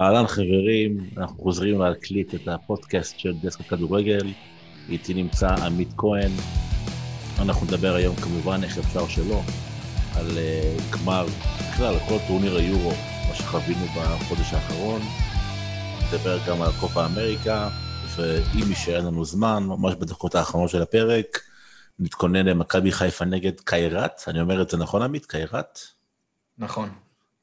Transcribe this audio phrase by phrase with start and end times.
[0.00, 4.32] אהלן חברים, אנחנו חוזרים להקליט את הפודקאסט של דסק הכדורגל,
[4.88, 6.30] איתי נמצא עמית כהן.
[7.38, 9.40] אנחנו נדבר היום כמובן, איך אפשר שלא,
[10.16, 11.26] על uh, גמר,
[11.70, 12.90] בכלל, על כל טורניר היורו,
[13.28, 15.00] מה שחווינו בחודש האחרון.
[16.06, 17.68] נדבר גם על קופה אמריקה,
[18.16, 21.40] ואם יישאר לנו זמן, ממש בדקות האחרונות של הפרק,
[21.98, 25.26] נתכונן למכבי חיפה נגד קיירת, אני אומר את זה נכון עמית?
[25.26, 25.80] קיירת?
[26.58, 26.88] נכון.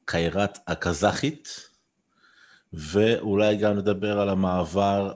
[0.04, 1.73] קיירת הקזחית.
[2.76, 5.12] ואולי גם נדבר על המעבר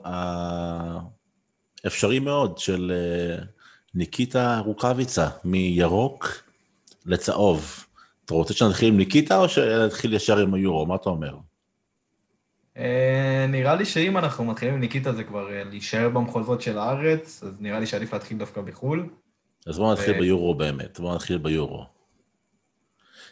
[1.83, 3.43] האפשרי מאוד של אה,
[3.95, 6.43] ניקיטה רוקאביצה מירוק
[7.05, 7.85] לצהוב.
[8.25, 10.85] אתה רוצה שנתחיל עם ניקיטה או שנתחיל ישר עם היורו?
[10.85, 11.37] מה אתה אומר?
[12.77, 17.43] אה, נראה לי שאם אנחנו מתחילים עם ניקיטה זה כבר אה, להישאר במחוזות של הארץ,
[17.43, 19.09] אז נראה לי שעדיף להתחיל דווקא בחו"ל.
[19.67, 21.85] אז בואו נתחיל ביורו באמת, בואו נתחיל ביורו.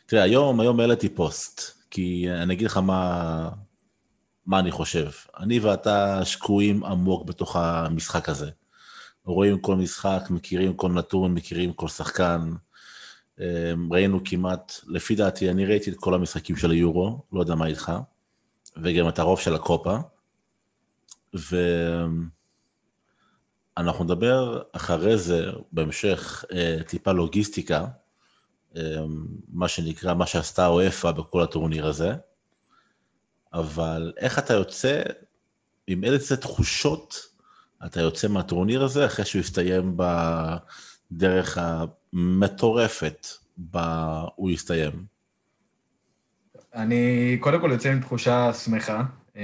[0.05, 3.49] תראה, היום, היום העליתי פוסט, כי אני אגיד לך מה,
[4.47, 5.09] מה אני חושב.
[5.39, 8.49] אני ואתה שקועים עמוק בתוך המשחק הזה.
[9.25, 12.51] רואים כל משחק, מכירים כל נתון, מכירים כל שחקן.
[13.39, 17.65] אמ, ראינו כמעט, לפי דעתי, אני ראיתי את כל המשחקים של היורו, לא יודע מה
[17.65, 17.91] איתך,
[18.83, 19.97] וגם את הרוב של הקופה.
[23.77, 27.85] ואנחנו נדבר אחרי זה, בהמשך, אה, טיפה לוגיסטיקה,
[28.75, 28.81] אמ,
[29.49, 32.15] מה שנקרא, מה שעשתה אופה בכל הטורניר הזה.
[33.59, 35.01] אבל איך אתה יוצא,
[35.87, 37.27] עם איזה תחושות
[37.85, 39.97] אתה יוצא מהטורניר הזה אחרי שהוא יסתיים
[41.11, 44.91] בדרך המטורפת בה הוא יסתיים?
[46.75, 49.03] אני קודם כל יוצא עם תחושה שמחה,
[49.37, 49.43] אה,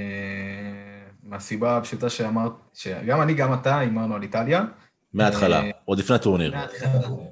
[1.22, 4.64] מהסיבה הפשוטה שאמרת, שגם אני, גם אתה, הימרנו על איטליה.
[5.12, 6.54] מההתחלה, אה, עוד לפני הטורניר.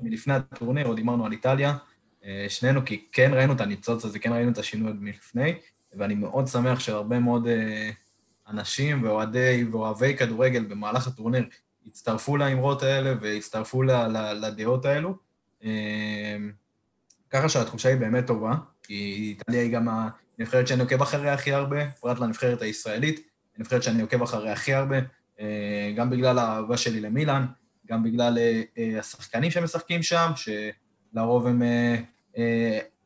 [0.03, 1.77] מלפני הטורניר, עוד הימרנו על איטליה.
[2.25, 5.55] אה, שנינו, כי כן ראינו את הניצוץ הזה, כן ראינו את השינוי עוד מלפני.
[5.95, 7.91] ואני מאוד שמח שהרבה מאוד אה,
[8.49, 11.45] אנשים ואוהדי ואוהבי כדורגל במהלך הטורניר
[11.87, 13.83] הצטרפו לאמרות האלה והצטרפו
[14.43, 15.15] לדעות האלו.
[15.65, 16.37] אה,
[17.31, 18.95] ככה שהתחושה היא באמת טובה, כי
[19.39, 19.89] איטליה היא גם
[20.39, 24.97] הנבחרת שאני עוקב אחריה הכי הרבה, פרט לנבחרת הישראלית, הנבחרת שאני עוקב אחריה הכי הרבה,
[25.41, 27.47] אה, גם בגלל האהבה שלי למילאן,
[27.87, 28.39] גם בגלל
[28.99, 31.63] השחקנים שמשחקים שם, שלרוב הם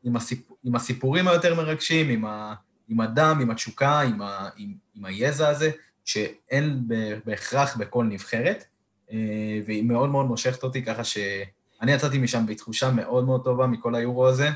[0.03, 0.51] עם, הסיפ...
[0.63, 2.53] עם הסיפורים היותר מרגשים, עם, ה...
[2.87, 5.71] עם הדם, עם התשוקה, עם, ה, עם, עם היזע הזה,
[6.05, 6.87] שאין
[7.25, 8.65] בהכרח בכל נבחרת,
[9.11, 13.95] אה, והיא מאוד מאוד מושכת אותי, ככה שאני יצאתי משם בתחושה מאוד מאוד טובה מכל
[13.95, 14.49] היורו הזה.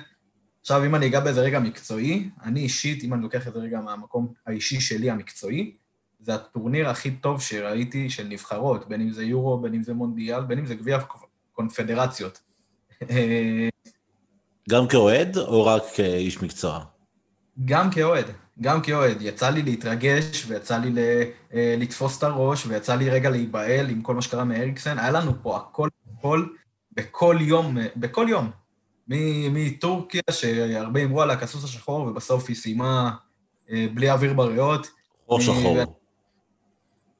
[0.62, 3.82] עכשיו, אם אני אגע באיזה רגע מקצועי, אני אישית, אם אני לוקח את זה רגע
[3.82, 5.76] מהמקום האישי שלי, המקצועי,
[6.20, 10.44] זה הטורניר הכי טוב שראיתי של נבחרות, בין אם זה יורו, בין אם זה מונדיאל,
[10.44, 10.98] בין אם זה גביע
[11.52, 12.42] קונפדרציות.
[14.70, 16.86] גם כאוהד או רק כאיש מקצוע?
[17.66, 18.26] גם כאוהד,
[18.62, 19.18] גם כאוהד.
[19.22, 20.94] יצא לי להתרגש, ויצא לי
[21.54, 25.00] אה, לתפוס את הראש, ויצא לי רגע להיבהל עם כל מה שקרה מאריקסן.
[25.00, 26.46] היה לנו פה הכל, הכל,
[26.94, 28.52] בכל יום, בכל יום.
[29.08, 33.12] מטורקיה, שהרבה אמרו עליה כסוס השחור, ובסוף היא סיימה
[33.72, 34.88] אה, בלי אוויר בריאות.
[35.30, 35.78] או שחור.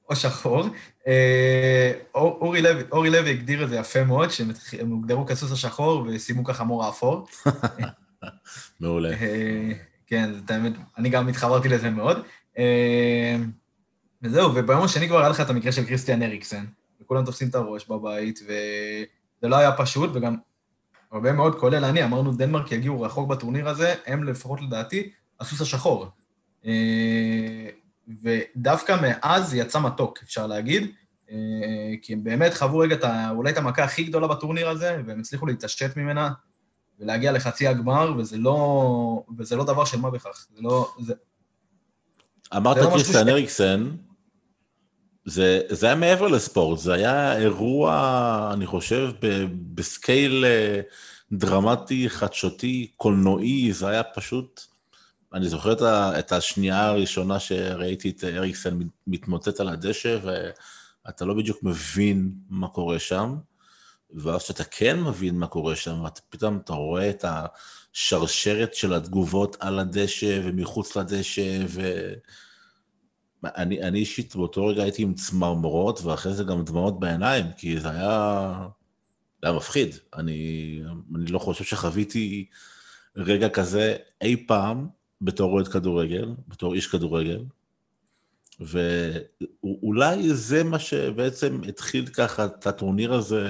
[0.10, 0.66] או שחור.
[1.08, 4.52] אה, אורי לוי, אורי לוי הגדיר את זה יפה מאוד, שהם
[4.92, 7.28] הוגדרו כסוס השחור וסיימו ככה מור האפור.
[8.80, 9.16] מעולה.
[10.12, 12.24] כן, זאת האמת, אני גם התחברתי לזה מאוד.
[12.58, 13.36] אה,
[14.22, 16.66] וזהו, וביום השני כבר היה לך את המקרה של קריסטיאן אריקסן,
[17.02, 20.36] וכולם תופסים את הראש בבית, וזה לא היה פשוט, וגם
[21.12, 26.08] הרבה מאוד, כולל אני, אמרנו דנמרק יגיעו רחוק בטורניר הזה, הם לפחות לדעתי הסוס השחור.
[26.66, 27.70] אה,
[28.24, 30.92] ודווקא מאז יצא מתוק, אפשר להגיד,
[31.32, 31.38] אה,
[32.02, 33.04] כי הם באמת חוו רגע את
[33.36, 36.30] אולי את המכה הכי גדולה בטורניר הזה, והם הצליחו להתעשת ממנה,
[37.02, 40.48] ולהגיע לחצי הגמר, וזה לא, וזה לא דבר של מה בכך.
[40.56, 40.92] זה לא...
[41.00, 41.14] זה...
[42.58, 43.92] אמרת לא קריסטיאן אריקסן,
[45.26, 49.46] זה, זה היה מעבר לספורט, זה היה אירוע, אני חושב, ב,
[49.76, 50.82] בסקייל אה,
[51.32, 54.62] דרמטי, חדשותי, קולנועי, זה היה פשוט...
[55.34, 61.34] אני זוכר את, ה, את השנייה הראשונה שראיתי את אריקסן מתמוטט על הדשא, ואתה לא
[61.34, 63.36] בדיוק מבין מה קורה שם.
[64.14, 69.58] ואז כשאתה כן מבין מה קורה שם, אתה פתאום אתה רואה את השרשרת של התגובות
[69.60, 71.66] על הדשא ומחוץ לדשא,
[73.44, 77.90] ואני אני אישית באותו רגע הייתי עם צמרמורות, ואחרי זה גם דמעות בעיניים, כי זה
[77.90, 78.54] היה,
[79.42, 79.96] זה היה מפחיד.
[80.16, 80.82] אני,
[81.16, 82.46] אני לא חושב שחוויתי
[83.16, 84.88] רגע כזה אי פעם
[85.22, 87.44] בתור אוהד כדורגל, בתור איש כדורגל.
[88.62, 93.50] ואולי זה מה שבעצם התחיל ככה את הטורניר הזה,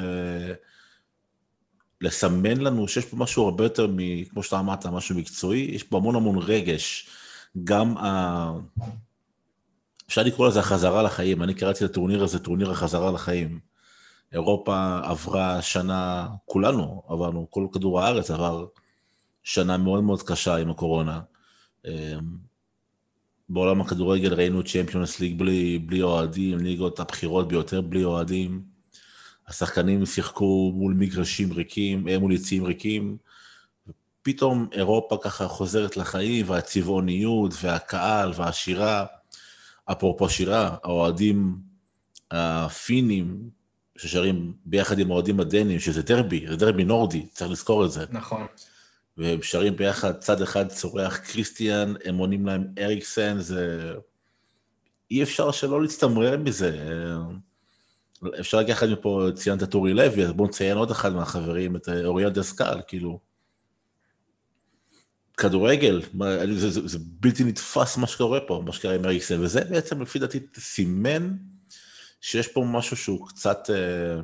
[2.02, 5.98] לסמן לנו שיש פה משהו הרבה יותר, מ, כמו שאתה אמרת, משהו מקצועי, יש פה
[5.98, 7.10] המון המון רגש.
[7.64, 8.52] גם ה...
[10.08, 13.60] אפשר לקרוא לזה החזרה לחיים, אני קראתי לטורניר הזה טורניר החזרה לחיים.
[14.34, 18.66] אירופה עברה שנה, כולנו עברנו, כל כדור הארץ עבר
[19.44, 21.22] שנה מאוד מאוד קשה עם הקורונה.
[23.54, 28.62] בעולם הכדורגל ראינו צ'מפיונס ליג בלי, בלי אוהדים, ליגות הבכירות ביותר בלי אוהדים.
[29.48, 33.18] השחקנים שיחקו מול מגרשים ריקים, אה, מול יציאים ריקים.
[34.22, 39.06] פתאום אירופה ככה חוזרת לחיים, והצבעוניות, והקהל, והשירה.
[39.92, 41.56] אפרופו שירה, האוהדים
[42.32, 43.50] הפינים,
[43.98, 48.06] ששרים ביחד עם האוהדים הדנים, שזה דרבי, זה דרבי נורדי, צריך לזכור את זה.
[48.10, 48.46] נכון.
[49.18, 53.94] והם שרים ביחד, צד אחד צורח קריסטיאן, הם עונים להם אריקסן, זה...
[55.12, 56.78] אי אפשר שלא להצטמרר מזה.
[58.40, 62.30] אפשר לקחת מפה, ציינת את אורי לוי, אז בואו נציין עוד אחד מהחברים, את אוריה
[62.30, 63.20] דסקל, כאילו.
[65.38, 66.02] כדורגל,
[66.56, 70.20] זה, זה, זה בלתי נתפס מה שקורה פה, מה שקרה עם אריקסן, וזה בעצם לפי
[70.20, 71.34] דעתי סימן
[72.22, 74.22] שיש פה משהו שהוא קצת, אה,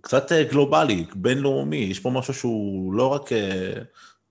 [0.00, 3.72] קצת אה, גלובלי, בינלאומי, יש פה משהו שהוא לא רק אה,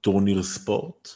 [0.02, 1.10] טורניר ספורט,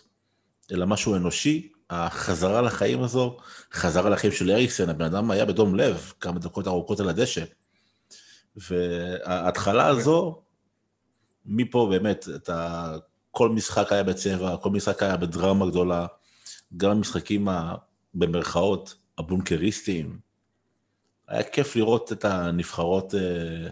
[0.71, 3.37] אלא משהו אנושי, החזרה לחיים הזו,
[3.73, 7.43] חזרה לחיים של אריקסן, הבן אדם היה בדום לב כמה דקות ארוכות על הדשא.
[8.55, 10.41] וההתחלה הזו,
[11.45, 12.91] מפה באמת, אתה,
[13.31, 16.05] כל משחק היה בצבע, כל משחק היה בדרמה גדולה,
[16.77, 17.75] גם המשחקים ה,
[18.13, 20.19] במרכאות הבונקריסטיים.
[21.27, 23.69] היה כיף לראות את הנבחרות אה,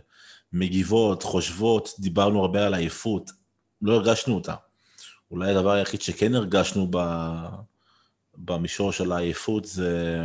[0.53, 3.31] מגיבות, חושבות, דיברנו הרבה על עייפות,
[3.81, 4.53] לא הרגשנו אותה.
[5.31, 6.97] אולי הדבר היחיד שכן הרגשנו ב...
[8.37, 10.23] במישור של העייפות זה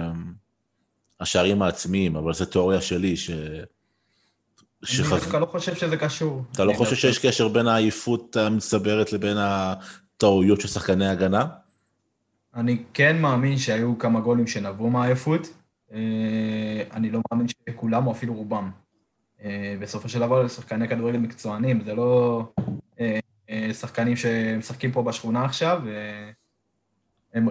[1.21, 3.31] השערים העצמיים, אבל זו תיאוריה שלי, ש...
[5.00, 6.44] אני דווקא לא חושב שזה קשור.
[6.53, 11.47] אתה לא חושב שיש קשר בין העייפות המצטברת לבין הטעויות של שחקני הגנה?
[12.55, 15.49] אני כן מאמין שהיו כמה גולים שנבעו מהעייפות.
[15.93, 18.71] אה, אני לא מאמין שכולם או אפילו רובם.
[19.44, 22.43] אה, בסופו של דבר, שחקני כדורגל מקצוענים, זה לא
[23.00, 23.19] אה,
[23.73, 25.82] שחקנים שמשחקים פה בשכונה עכשיו,
[27.35, 27.49] הם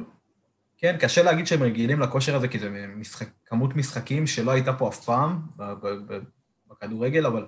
[0.77, 4.89] כן, קשה להגיד שהם רגילים לכושר הזה, כי זה משחק, כמות משחקים שלא הייתה פה
[4.89, 5.41] אף פעם
[6.67, 7.45] בכדורגל, אבל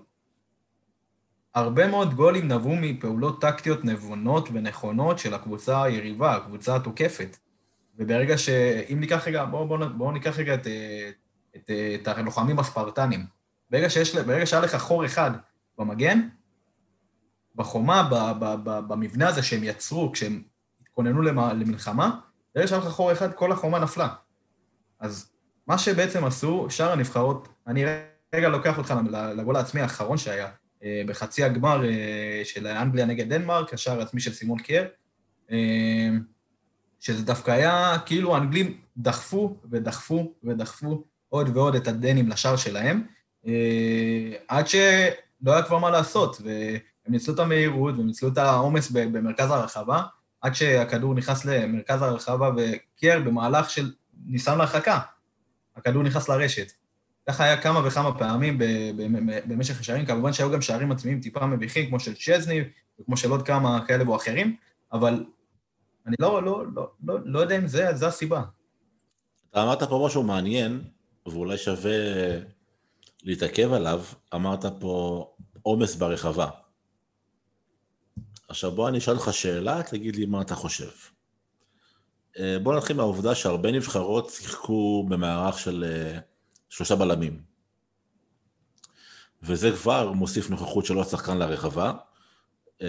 [1.55, 7.37] הרבה מאוד גולים נבעו מפעולות טקטיות נבונות ונכונות של הקבוצה היריבה, הקבוצה התוקפת.
[7.97, 8.49] וברגע ש...
[8.93, 10.67] אם ניקח רגע, בואו בוא, בוא ניקח רגע את,
[11.55, 13.34] את, את הלוחמים הספרטנים.
[13.69, 15.31] ברגע, שיש, ברגע שהיה לך חור אחד
[15.77, 16.27] במגן,
[17.55, 20.43] בחומה, ב, ב, ב, במבנה הזה שהם יצרו כשהם
[20.81, 22.19] התכוננו למלחמה,
[22.55, 24.09] ברגע שהיה לך חור אחד, כל החומה נפלה.
[24.99, 25.31] אז
[25.67, 27.85] מה שבעצם עשו, שאר הנבחרות, אני
[28.35, 28.93] רגע לוקח אותך
[29.37, 30.49] לגול העצמי האחרון שהיה,
[30.83, 34.87] אה, בחצי הגמר אה, של אנגליה נגד דנמרק, השער העצמי של סימון קייר,
[35.51, 36.09] אה,
[36.99, 43.07] שזה דווקא היה כאילו האנגלים דחפו ודחפו ודחפו עוד ועוד את הדנים לשער שלהם,
[44.47, 46.77] עד שלא היה כבר מה לעשות, והם
[47.07, 50.03] ניצלו את המהירות והם ניצלו את העומס במרכז הרחבה,
[50.41, 53.91] עד שהכדור נכנס למרכז הרחבה וקייר במהלך של
[54.25, 54.99] ניסיון להרחקה.
[55.75, 56.71] הכדור נכנס לרשת.
[57.27, 58.57] ככה היה כמה וכמה פעמים
[59.47, 62.61] במשך השערים, כמובן שהיו גם שערים עצמיים טיפה מביכים, כמו של צ'זני
[62.99, 64.55] וכמו של עוד כמה כאלה או אחרים,
[64.93, 65.25] אבל
[66.07, 68.43] אני לא, לא, לא, לא, לא יודע אם זה, זה הסיבה.
[69.51, 70.81] אתה אמרת פה משהו מעניין,
[71.25, 71.91] ואולי שווה
[73.25, 74.03] להתעכב עליו,
[74.35, 75.25] אמרת פה
[75.61, 76.49] עומס ברחבה.
[78.47, 80.89] עכשיו בוא אני אשאל אותך שאלה, תגיד לי מה אתה חושב.
[82.39, 86.19] אה, בוא נתחיל מהעובדה שהרבה נבחרות שיחקו במערך של אה,
[86.69, 87.41] שלושה בלמים.
[89.43, 91.93] וזה כבר מוסיף נוכחות של עוד שחקן לרחבה,
[92.81, 92.87] אה,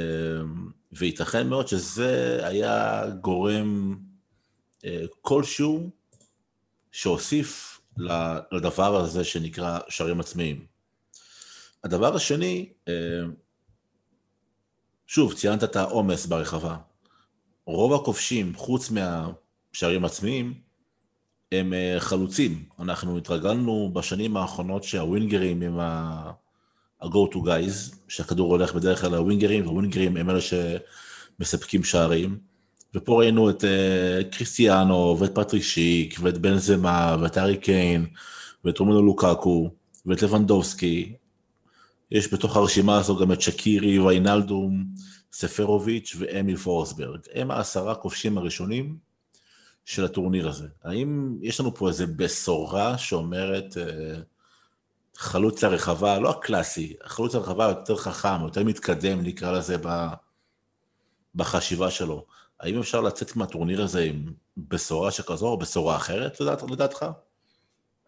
[0.93, 3.97] וייתכן מאוד שזה היה גורם
[5.21, 5.91] כלשהו
[6.93, 7.76] שהוסיף
[8.53, 10.67] לדבר הזה שנקרא שערים עצמיים.
[11.85, 12.73] הדבר השני,
[15.07, 16.77] שוב, ציינת את העומס ברחבה.
[17.67, 20.55] רוב הכובשים, חוץ מהשערים עצמיים,
[21.53, 22.65] הם אה, חלוצים.
[22.79, 30.17] אנחנו התרגלנו בשנים האחרונות שהווינגרים הם ה-go to guys, שהכדור הולך בדרך כלל לווינגרים, והווינגרים
[30.17, 32.39] הם אלה שמספקים שערים.
[32.97, 38.07] ופה ראינו את uh, קריסטיאנו, ואת פטריק שיק, ואת בן זמה, ואת ארי קיין,
[38.65, 39.71] ואת רומנו לוקקו,
[40.07, 41.17] ואת לבנדובסקי,
[42.11, 44.85] יש בתוך הרשימה הזו גם את שקירי, ויינלדום,
[45.33, 47.21] ספרוביץ' ואמיל פורסברג.
[47.35, 48.97] הם העשרה כובשים הראשונים
[49.85, 50.69] של הטורניר הזה.
[50.85, 54.21] האם יש לנו פה איזו בשורה שאומרת אה,
[55.17, 59.77] חלוץ הרחבה, לא הקלאסי, החלוץ הרחבה יותר חכם, יותר מתקדם, נקרא לזה,
[61.35, 62.27] בחשיבה שלו.
[62.61, 67.07] האם אפשר לצאת מהטורניר הזה עם בשורה שכזו או בשורה אחרת, לדעתך?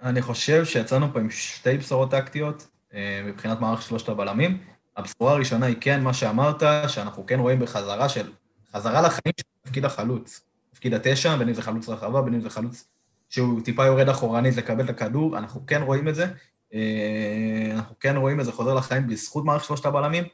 [0.02, 4.58] אני חושב שיצאנו פה עם שתי בשורות טקטיות אה, מבחינת מערך שלושת הבלמים.
[4.96, 8.32] הבשורה הראשונה היא כן, מה שאמרת, שאנחנו כן רואים בחזרה של,
[8.72, 10.40] חזרה לחיים של תפקיד החלוץ.
[10.70, 12.88] תפקיד התשע, בין אם זה חלוץ רחבה, בין אם זה חלוץ
[13.28, 16.26] שהוא טיפה יורד אחורנית לקבל את הכדור, אנחנו כן רואים את זה.
[16.74, 20.24] אה, אנחנו כן רואים את זה חוזר לחיים בזכות מערכת שלושת הבלמים,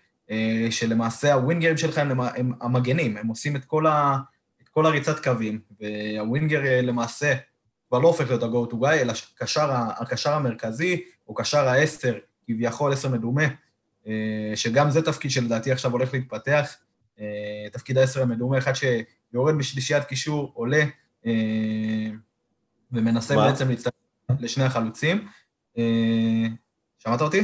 [0.71, 4.17] שלמעשה הווינגרים שלך הם, הם המגנים, הם עושים את כל, ה,
[4.63, 7.35] את כל הריצת קווים, והווינגר אה, למעשה
[7.89, 12.15] כבר לא הופך להיות ה-go to guy, אלא קשר, הקשר המרכזי, או קשר העשר,
[12.47, 13.43] כביכול עשר מדומה,
[14.55, 16.77] שגם זה תפקיד שלדעתי עכשיו הולך להתפתח,
[17.73, 20.85] תפקיד העשר המדומה, אחד שיורד בשלישיית קישור, עולה,
[22.93, 23.51] ומנסה מה?
[23.51, 23.93] בעצם להצטרף
[24.41, 25.29] לשני החלוצים.
[25.79, 26.47] אה,
[26.99, 27.41] שמעת אותי?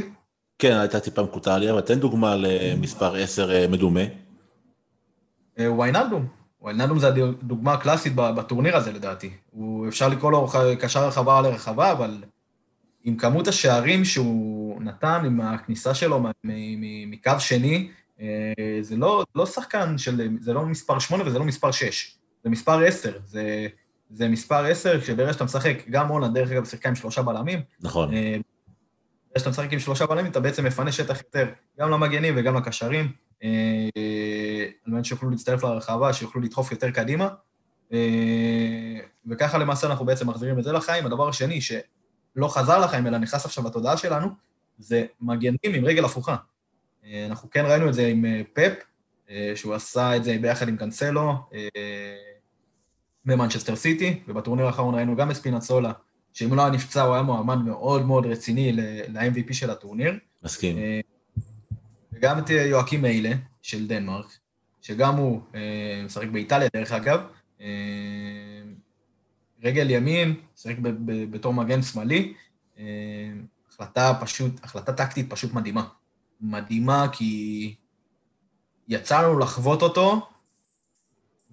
[0.61, 4.01] כן, הייתה טיפה מקוטע לי, אבל תן דוגמה למספר 10 אה, מדומה.
[5.59, 6.27] אה, ויינלדום.
[6.61, 9.29] ויינלדום זה הדוגמה הקלאסית בטורניר הזה לדעתי.
[9.51, 10.47] הוא, אפשר לקרוא לו
[10.79, 12.23] קשר רחבה לרחבה, אבל
[13.03, 16.23] עם כמות השערים שהוא נתן, עם הכניסה שלו
[17.07, 17.89] מקו שני,
[18.81, 22.83] זה לא, לא שחקן של, זה לא מספר 8 וזה לא מספר 6, זה מספר
[22.83, 23.11] 10.
[23.25, 23.67] זה
[24.13, 27.59] זה מספר 10, כשברגע שאתה משחק, גם הולנד, דרך אגב, שיחקה עם שלושה בלמים.
[27.81, 28.11] נכון.
[29.31, 32.55] אה, ברגע שאתה משחק עם שלושה בלמים, אתה בעצם מפנה שטח יותר, גם למגנים וגם
[32.57, 33.11] לקשרים,
[33.43, 33.49] אה,
[34.85, 37.29] על מנת שיוכלו להצטרף לרחבה, שיוכלו לדחוף יותר קדימה.
[37.93, 41.05] אה, וככה למעשה אנחנו בעצם מחזירים את זה לחיים.
[41.05, 44.27] הדבר השני, שלא חזר לחיים, אלא נכנס עכשיו לתודעה שלנו,
[44.77, 46.35] זה מגנים עם רגל הפוכה.
[47.29, 48.73] אנחנו כן ראינו את זה עם פפ,
[49.55, 51.33] שהוא עשה את זה ביחד עם קאנסלו,
[53.25, 55.91] במנצ'סטר סיטי, ובטורניר האחרון ראינו גם את ספינצולה,
[56.33, 60.13] שאם לא היה נפצע הוא היה מועמד מאוד מאוד רציני ל-MVP של הטורניר.
[60.43, 60.77] מסכים.
[60.77, 60.99] אה,
[62.11, 64.37] וגם את יואקים מיילה של דנמרק,
[64.81, 67.19] שגם הוא אה, משחק באיטליה דרך אגב,
[67.61, 67.67] אה,
[69.63, 72.33] רגל ימין, משחק בתור מגן שמאלי,
[73.69, 75.87] החלטה פשוט, החלטה טקטית פשוט מדהימה.
[76.41, 77.75] מדהימה כי
[78.87, 80.29] יצא לחוות אותו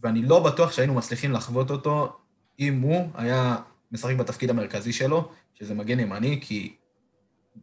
[0.03, 2.17] ואני לא בטוח שהיינו מצליחים לחוות אותו
[2.61, 3.57] אם הוא היה
[3.93, 6.75] משחק בתפקיד המרכזי שלו, שזה מגן ימני, כי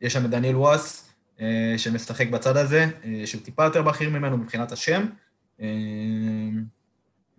[0.01, 1.10] יש שם את דניאל וואס,
[1.41, 5.05] אה, שמשחק בצד הזה, אה, שהוא טיפה יותר בכיר ממנו מבחינת השם.
[5.62, 5.67] אה,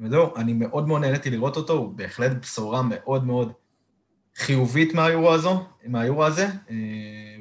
[0.01, 3.53] וזהו, אני מאוד מאוד נהניתי לראות אותו, הוא בהחלט בשורה מאוד מאוד
[4.37, 6.49] חיובית מהיורו הזו, מהיורו הזה,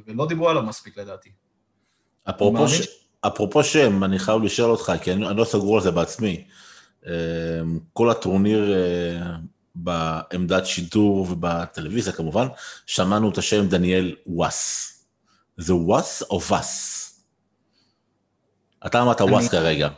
[0.07, 1.29] ולא דיברו עליו מספיק לדעתי.
[2.29, 2.87] אפרופו, ש...
[3.27, 6.47] אפרופו שם, אני חייב לשאול אותך, כי אני, אני לא סגור על זה בעצמי.
[7.93, 8.73] כל הטורניר
[9.75, 12.47] בעמדת שידור ובטלוויזיה כמובן,
[12.85, 14.91] שמענו את השם דניאל וואס.
[15.57, 17.01] זה וואס או וס?
[18.85, 19.89] אתה אמרת וואס כרגע,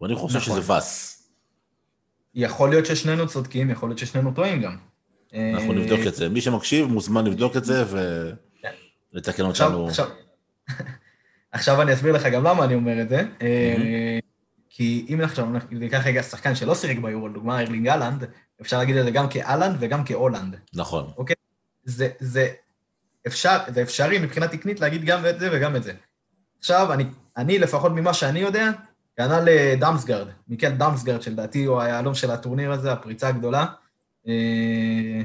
[0.00, 0.60] ואני חושב נכון.
[0.60, 1.16] שזה וס.
[2.34, 4.76] יכול להיות ששנינו צודקים, יכול להיות ששנינו טועים גם.
[5.34, 6.28] אנחנו נבדוק את זה.
[6.28, 7.84] מי שמקשיב מוזמן לבדוק את זה
[9.12, 9.88] ולתקן אותנו.
[11.52, 13.22] עכשיו אני אסביר לך גם למה אני אומר את זה.
[14.70, 18.24] כי אם עכשיו ניקח רגע שחקן שלא שיחק ביורו, לדוגמה ארלינג אהלנד,
[18.60, 20.56] אפשר להגיד את זה גם כאלנד וגם כאולנד.
[20.74, 21.10] נכון.
[21.16, 21.36] אוקיי?
[21.84, 22.48] זה, זה,
[23.26, 25.92] אפשר, זה אפשרי מבחינה תקנית להגיד גם את זה וגם את זה.
[26.58, 27.04] עכשיו, אני,
[27.36, 28.70] אני לפחות ממה שאני יודע,
[29.16, 33.66] כנ"ל לדמסגרד, מיקל דמסגרד, שלדעתי הוא היהלום של הטורניר הזה, הפריצה הגדולה.
[34.28, 35.20] אה,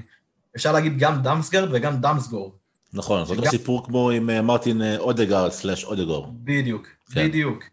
[0.55, 2.55] אפשר להגיד גם דמסגרד וגם דמסגור.
[2.93, 6.27] נכון, זה אותו סיפור כמו עם אה, מרטין אה, אודגרד סלאש אודגור.
[6.43, 7.27] בדיוק, כן.
[7.27, 7.63] בדיוק.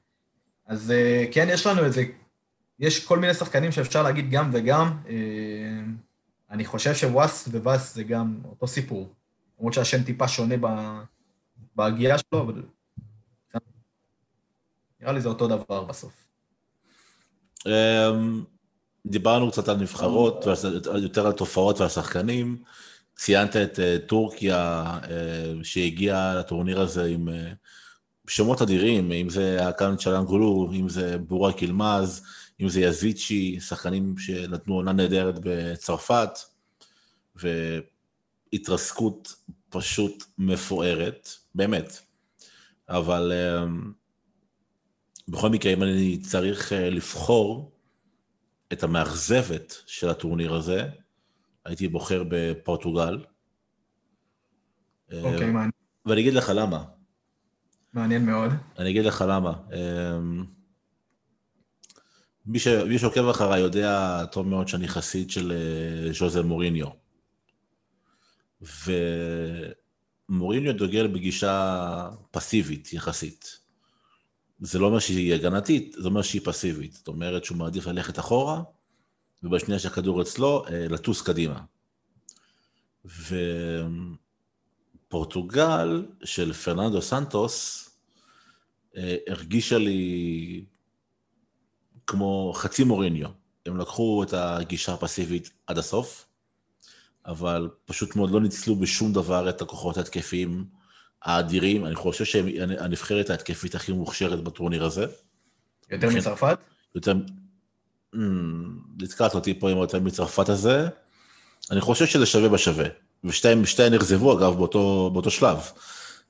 [0.67, 0.93] אז
[1.33, 2.05] כן, יש לנו את זה,
[2.79, 4.99] יש כל מיני שחקנים שאפשר להגיד גם וגם.
[5.09, 5.15] אה,
[6.51, 9.13] אני חושב שוואס ווואס זה גם אותו סיפור.
[9.59, 10.55] למרות שהשם טיפה שונה
[11.77, 12.63] בהגייה שלו, אבל
[15.01, 16.13] נראה לי זה אותו דבר בסוף.
[17.67, 18.45] אמ,
[19.07, 20.45] דיברנו קצת על נבחרות,
[21.03, 22.63] יותר על תופעות ועל שחקנים.
[23.17, 24.85] ציינת את אה, טורקיה
[25.63, 27.29] שהגיעה לטורניר הזה עם
[28.29, 32.23] שמות אדירים, אם זה הקאנט של אנגולו, אם זה בורק ילמז,
[32.63, 36.31] אם זה יזיצ'י, שחקנים שנתנו עונה נהדרת בצרפת,
[38.53, 39.35] והתרסקות
[39.69, 41.99] פשוט מפוארת, באמת.
[42.89, 43.93] אבל אמ,
[45.29, 47.73] בכל מקרה, אם אני צריך אה, לבחור
[48.73, 50.89] את המאכזבת של הטורניר הזה,
[51.65, 53.25] הייתי בוחר בפורטוגל.
[55.13, 55.71] אוקיי, מעניין.
[56.07, 56.85] ואני אגיד לך למה.
[57.93, 58.51] מעניין מאוד.
[58.79, 59.53] אני אגיד לך למה.
[62.47, 62.67] מי, ש...
[62.67, 66.89] מי שעוקב אחריי יודע טוב מאוד שאני חסיד של אה, ז'וזה מוריניו.
[70.29, 73.59] ומוריניו דוגל בגישה פסיבית יחסית.
[74.61, 76.93] זה לא אומר שהיא הגנתית, זה אומר שהיא פסיבית.
[76.93, 78.63] זאת אומרת שהוא מעדיף ללכת אחורה
[79.43, 81.61] ובשנייה שהכדור אצלו, לטוס קדימה.
[85.09, 87.89] ופורטוגל של פרננדו סנטוס
[89.29, 90.65] הרגישה לי
[92.13, 93.29] כמו חצי מוריניו.
[93.67, 96.27] הם לקחו את הגישה הפסיבית עד הסוף,
[97.27, 100.65] אבל פשוט מאוד לא ניצלו בשום דבר את הכוחות ההתקפיים
[101.23, 101.87] האדירים.
[101.87, 102.47] אני חושב שהם
[102.79, 105.07] הנבחרת ההתקפית הכי מוכשרת בטורניר הזה.
[105.91, 106.59] יותר מצרפת?
[106.95, 107.15] יותר...
[108.99, 110.89] נתקעת אותי פה עם יותר מצרפת הזה.
[111.71, 112.87] אני חושב שזה שווה בשווה.
[113.25, 115.59] ושתיהן נכזבו, אגב, באותו, באותו שלב.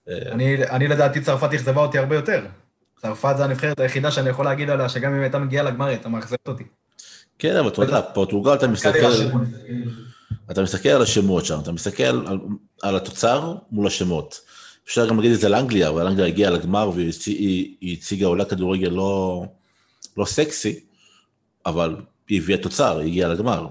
[0.09, 2.47] אני, אני לדעתי צרפת אכזבה אותי הרבה יותר.
[3.03, 6.49] צרפת זה הנבחרת היחידה שאני יכול להגיד עליה, שגם אם הייתה מגיעה לגמר, הייתה מאכזבת
[6.49, 6.65] אותי.
[7.39, 9.13] כן, אבל אתה יודע, פורטוגל, אתה מסתכל...
[10.51, 12.39] אתה מסתכל על השמות שם, אתה מסתכל על,
[12.83, 14.41] על התוצר מול השמות.
[14.87, 19.45] אפשר גם להגיד את זה לאנגליה, אבל אנגליה הגיעה לגמר והיא הציגה עולה כדורגל לא,
[20.17, 20.81] לא סקסי,
[21.67, 21.97] אבל
[22.29, 23.67] היא הביאה תוצר, היא הגיעה לגמר.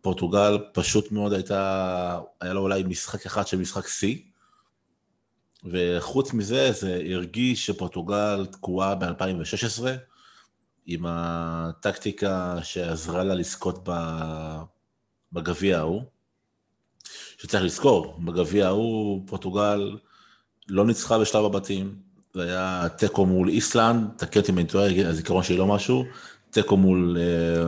[0.00, 4.18] פורטוגל פשוט מאוד הייתה, היה לה אולי משחק אחד של משחק שיא,
[5.64, 9.82] וחוץ מזה, זה הרגיש שפורטוגל תקועה ב-2016,
[10.86, 13.88] עם הטקטיקה שעזרה לה לזכות
[15.32, 16.02] בגביע ההוא.
[17.38, 19.96] שצריך לזכור, בגביע ההוא פורטוגל
[20.68, 21.94] לא ניצחה בשלב הבתים,
[22.34, 26.04] זה היה תיקו מול איסלנד, תקן אותי אם אני טועה, הזיכרון שלי לא משהו,
[26.50, 27.16] תיקו מול...
[27.20, 27.64] אה,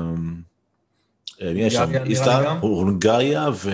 [1.42, 1.90] אה, מי יש שם?
[2.04, 3.70] איסלנד, הונגריה ו...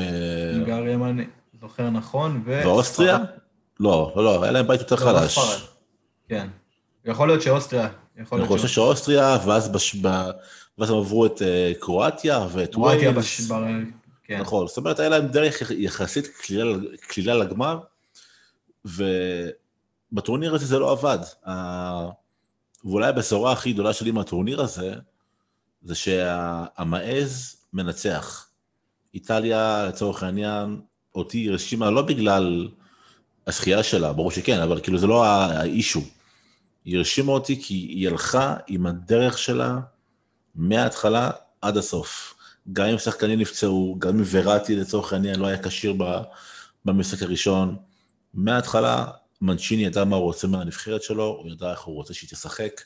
[0.54, 1.26] הונגריה, אם אני
[1.60, 2.62] זוכר נכון, ו...
[2.64, 3.18] ואוסטריה?
[3.82, 5.38] לא, לא, לא, היה להם בית יותר לא, חלש.
[6.28, 6.48] כן.
[7.04, 7.88] יכול להיות שאוסטריה.
[8.32, 9.70] אני חושב שאוסטריה, ואז
[10.78, 13.50] ואז הם עברו את אה, קרואטיה ואת ווילס.
[14.24, 14.40] כן.
[14.40, 16.26] נכון, זאת אומרת, היה להם דרך יחסית
[17.08, 17.78] קלילה לגמר,
[18.84, 21.18] ובטורניר הזה זה לא עבד.
[22.84, 24.94] ואולי הבשורה הכי גדולה שלי מהטורניר הזה,
[25.82, 28.48] זה שהמעז מנצח.
[29.14, 30.80] איטליה, לצורך העניין,
[31.14, 32.68] אותי הרשימה לא בגלל
[33.46, 36.00] הזכייה שלה, ברור שכן, אבל כאילו זה לא האישו.
[36.85, 39.78] היא הרשימה אותי כי היא הלכה עם הדרך שלה
[40.55, 42.35] מההתחלה עד הסוף.
[42.72, 45.94] גם אם שחקנים נפצעו, גם אם וראטי לצורך העניין לא היה כשיר
[46.85, 47.76] במשחק הראשון,
[48.35, 49.07] מההתחלה
[49.40, 52.81] מנצ'יני ידע מה הוא רוצה מהנבחרת שלו, הוא ידע איך הוא רוצה שהיא תשחק.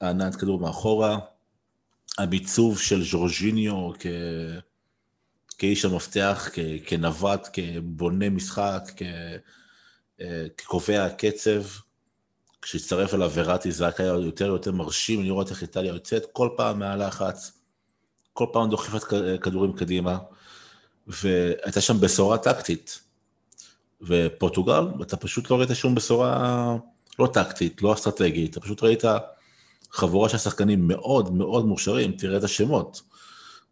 [0.00, 1.18] העננת כדור מאחורה,
[2.18, 4.06] הביצוב של ז'ורג'יניו כ...
[5.58, 6.58] כאיש המפתח, כ...
[6.86, 9.02] כנווט, כבונה משחק, כ...
[10.56, 11.62] כקובע קצב,
[12.62, 16.78] כשהצטרף אליו וראטי זה רק היה יותר ויותר מרשים לראות איך איטליה יוצאת כל פעם
[16.78, 17.52] מהלחץ,
[18.32, 19.02] כל פעם דוחפת
[19.40, 20.18] כדורים קדימה,
[21.06, 23.00] והייתה שם בשורה טקטית.
[24.02, 26.76] ופורטוגל, אתה פשוט לא ראית שום בשורה,
[27.18, 29.02] לא טקטית, לא אסטרטגית, אתה פשוט ראית
[29.92, 33.02] חבורה של שחקנים מאוד מאוד מוכשרים, תראה את השמות.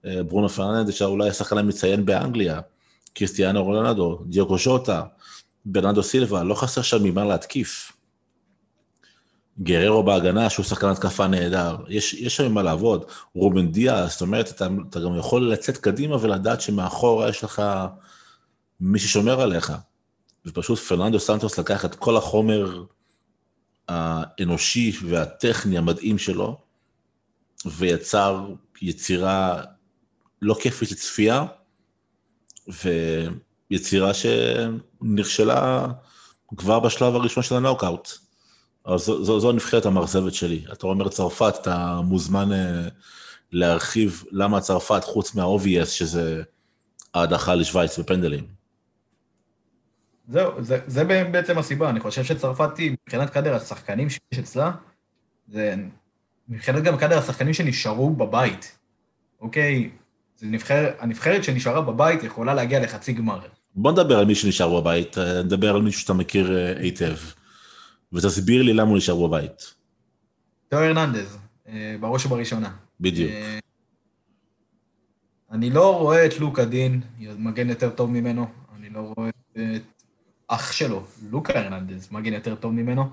[0.07, 2.61] אה, ברונו פרננדס, שאולי השחקן המציין באנגליה,
[3.15, 5.03] קריסטיאנו רולנדו, דיוגו ז'וטה,
[5.67, 7.93] ברנרדו סילבה, לא חסר שם ממה להתקיף.
[9.63, 13.05] גריירו בהגנה, שהוא שחקן התקפה נהדר, יש, יש שם מה לעבוד.
[13.35, 17.63] רובן דיאס, זאת אומרת, אתה, אתה גם יכול לצאת קדימה ולדעת שמאחורה יש לך
[18.81, 19.73] מי ששומר עליך.
[20.47, 22.85] ופשוט פרננדו סנטוס לקח את כל החומר
[23.89, 26.59] האנושי והטכני המדהים שלו,
[27.67, 28.49] ויצר
[28.83, 29.63] יצירה
[30.43, 31.45] לא כיפית לצפייה,
[33.71, 35.87] ויצירה שנכשלה
[36.57, 38.09] כבר בשלב הראשון של הנאוקאוט.
[38.85, 40.65] אז זו, זו, זו הנבחרת המאכזבת שלי.
[40.73, 42.91] אתה אומר צרפת, אתה מוזמן uh,
[43.53, 46.43] להרחיב למה צרפת, חוץ מה-obvious, שזה
[47.15, 48.47] ההדחה לשוויץ בפנדלים.
[50.29, 51.91] זהו, זה, זה בעצם הסיבה.
[51.91, 54.73] אני חושב שצרפת היא, מבחינת קאדר השחקנים שיש אצלה,
[55.49, 55.75] זה
[56.49, 58.79] מבחינת גם קאדר השחקנים שנשארו בבית.
[59.41, 59.91] אוקיי,
[60.45, 63.41] נבחר, הנבחרת שנשארה בבית יכולה להגיע לחצי גמר.
[63.75, 67.17] בוא נדבר על מי שנשאר בבית, אה, נדבר על מישהו שאתה מכיר אה, היטב.
[68.13, 69.75] ותסביר לי למה הוא נשאר בבית.
[70.69, 72.73] תאו הרננדז, אה, בראש ובראשונה.
[73.01, 73.31] בדיוק.
[75.51, 77.01] אני לא רואה את לוקה דין,
[77.39, 78.47] מגן יותר טוב ממנו,
[78.79, 80.03] אני לא רואה את
[80.49, 83.11] אח שלו, לוקה הרננדז, מגן יותר טוב ממנו.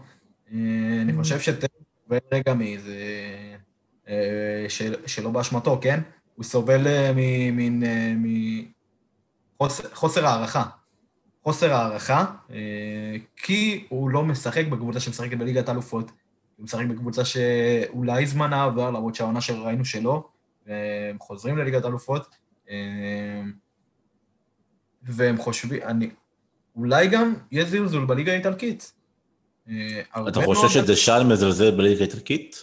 [1.01, 1.67] אני חושב שתאו
[2.31, 2.95] רגע מאיזה...
[5.05, 5.99] שלא באשמתו, כן?
[6.41, 7.83] הוא סובל ממין...
[9.61, 10.63] מחוסר הערכה.
[11.43, 16.11] חוסר הערכה, אה, כי הוא לא משחק בקבוצה שמשחקת בליגת האלופות,
[16.57, 20.29] הוא משחק בקבוצה שאולי זמנה עבר, למרות שהעונה שראינו שלא,
[20.67, 22.35] והם חוזרים לליגת האלופות,
[22.69, 23.41] אה,
[25.03, 26.09] והם חושבים, אני,
[26.75, 28.93] אולי גם יהיה זלזול בליגה האיטלקית.
[29.69, 32.55] אה, אתה חושב שדשאן מזלזל בליגה האיטלקית?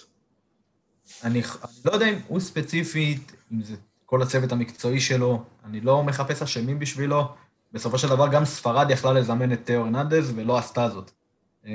[1.25, 6.03] אני, אני לא יודע אם הוא ספציפית, אם זה כל הצוות המקצועי שלו, אני לא
[6.03, 7.29] מחפש אשמים בשבילו.
[7.73, 11.11] בסופו של דבר גם ספרד יכלה לזמן את תיאו הרננדז ולא עשתה זאת.
[11.65, 11.69] Uh,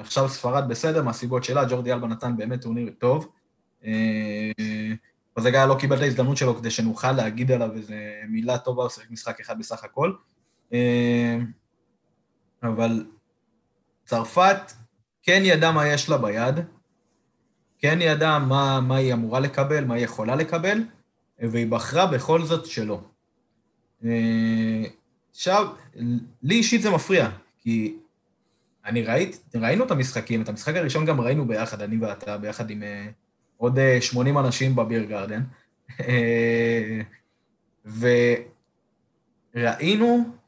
[0.00, 3.28] עכשיו ספרד בסדר, מהסיבות שלה, ג'ורדי אלבה נתן באמת טורניר טוב.
[5.38, 7.94] פזגה לא קיבל את ההזדמנות שלו כדי שנוכל להגיד עליו איזו
[8.28, 10.12] מילה טובה, הוא שיחק משחק אחד בסך הכל.
[10.72, 11.38] אה,
[12.62, 13.06] אבל
[14.04, 14.72] צרפת
[15.22, 16.54] כן ידעה מה יש לה ביד,
[17.78, 20.78] כן ידעה מה, מה היא אמורה לקבל, מה היא יכולה לקבל,
[21.38, 23.00] והיא בחרה בכל זאת שלא.
[24.04, 24.84] אה,
[25.30, 25.68] עכשיו,
[26.42, 27.96] לי אישית זה מפריע, כי
[28.84, 32.82] אני ראית, ראינו את המשחקים, את המשחק הראשון גם ראינו ביחד, אני ואתה, ביחד עם
[32.82, 33.08] אה,
[33.56, 35.42] עוד 80 אנשים בביר גרדן.
[39.54, 40.38] וראינו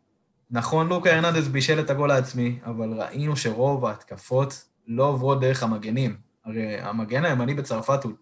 [0.51, 6.30] נכון, לוקה ארננדס בישל את הגול העצמי, אבל ראינו שרוב ההתקפות לא עוברות דרך המגנים.
[6.45, 8.13] הרי המגן הימני בצרפת הוא,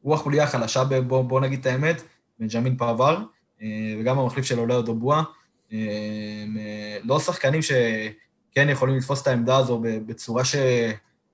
[0.00, 2.02] הוא החוליה החלשה, בוא, בוא נגיד את האמת,
[2.38, 3.18] בנג'מין פאבר,
[3.62, 5.22] אה, וגם המחליף שלו, לאו דובואה.
[5.72, 5.78] אה,
[7.04, 10.56] לא שחקנים שכן יכולים לתפוס את העמדה הזו בצורה ש...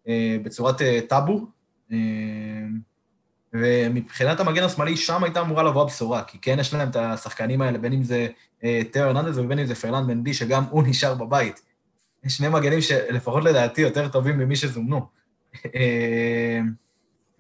[0.09, 1.47] אה, בצורת טאבו,
[3.53, 7.79] ומבחינת המגן השמאלי, שם הייתה אמורה לבוא הבשורה, כי כן יש להם את השחקנים האלה,
[7.79, 8.27] בין אם זה
[8.91, 11.63] תיאו הרננדז ובין אם זה פרלנד מנדי, שגם הוא נשאר בבית.
[12.29, 15.18] שני מגנים שלפחות לדעתי יותר טובים ממי שזומנו.
[15.75, 16.61] אה,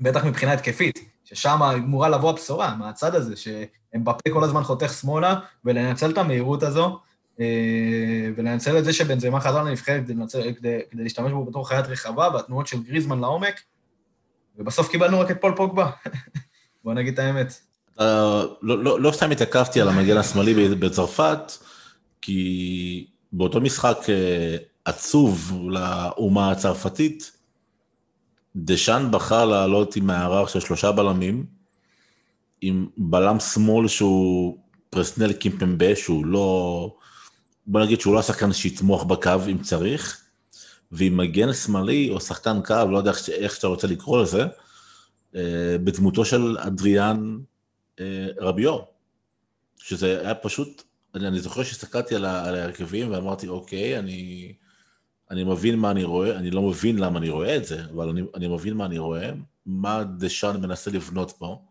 [0.00, 6.10] בטח מבחינה התקפית, ששם אמורה לבוא הבשורה, מהצד הזה, שאמבפה כל הזמן חותך שמאלה, ולנצל
[6.10, 6.98] את המהירות הזו,
[7.40, 10.14] אה, ולנצל את זה שבנזמה חזר לנבחרת כדי,
[10.58, 13.60] כדי, כדי להשתמש בו בתור חיית רחבה, והתנועות של גריזמן לעומק,
[14.58, 15.90] ובסוף קיבלנו רק את פול פוגבה.
[16.84, 17.54] בוא נגיד את האמת.
[18.62, 21.52] לא, לא, לא סתם התעכבתי על המגן השמאלי בצרפת,
[22.20, 27.37] כי באותו משחק אה, עצוב לאומה הצרפתית,
[28.56, 31.46] דשאן בחר לעלות עם מערך של שלושה בלמים,
[32.60, 34.58] עם בלם שמאל שהוא
[34.90, 36.96] פרסנל קימפמבה, שהוא לא,
[37.66, 40.20] בוא נגיד שהוא לא השחקן שיתמוך בקו אם צריך,
[40.92, 44.42] ועם מגן שמאלי או שחקן קו, לא יודע איך שאתה רוצה לקרוא לזה,
[45.36, 47.38] אה, בדמותו של אדריאן
[48.00, 48.78] אה, רביו,
[49.78, 50.82] שזה היה פשוט,
[51.14, 54.52] אני, אני זוכר שהסתכלתי על, על ההרכבים ואמרתי, אוקיי, אני,
[55.30, 58.22] אני מבין מה אני רואה, אני לא מבין למה אני רואה את זה, אבל אני,
[58.34, 59.30] אני מבין מה אני רואה,
[59.66, 61.62] מה דשאן מנסה לבנות פה,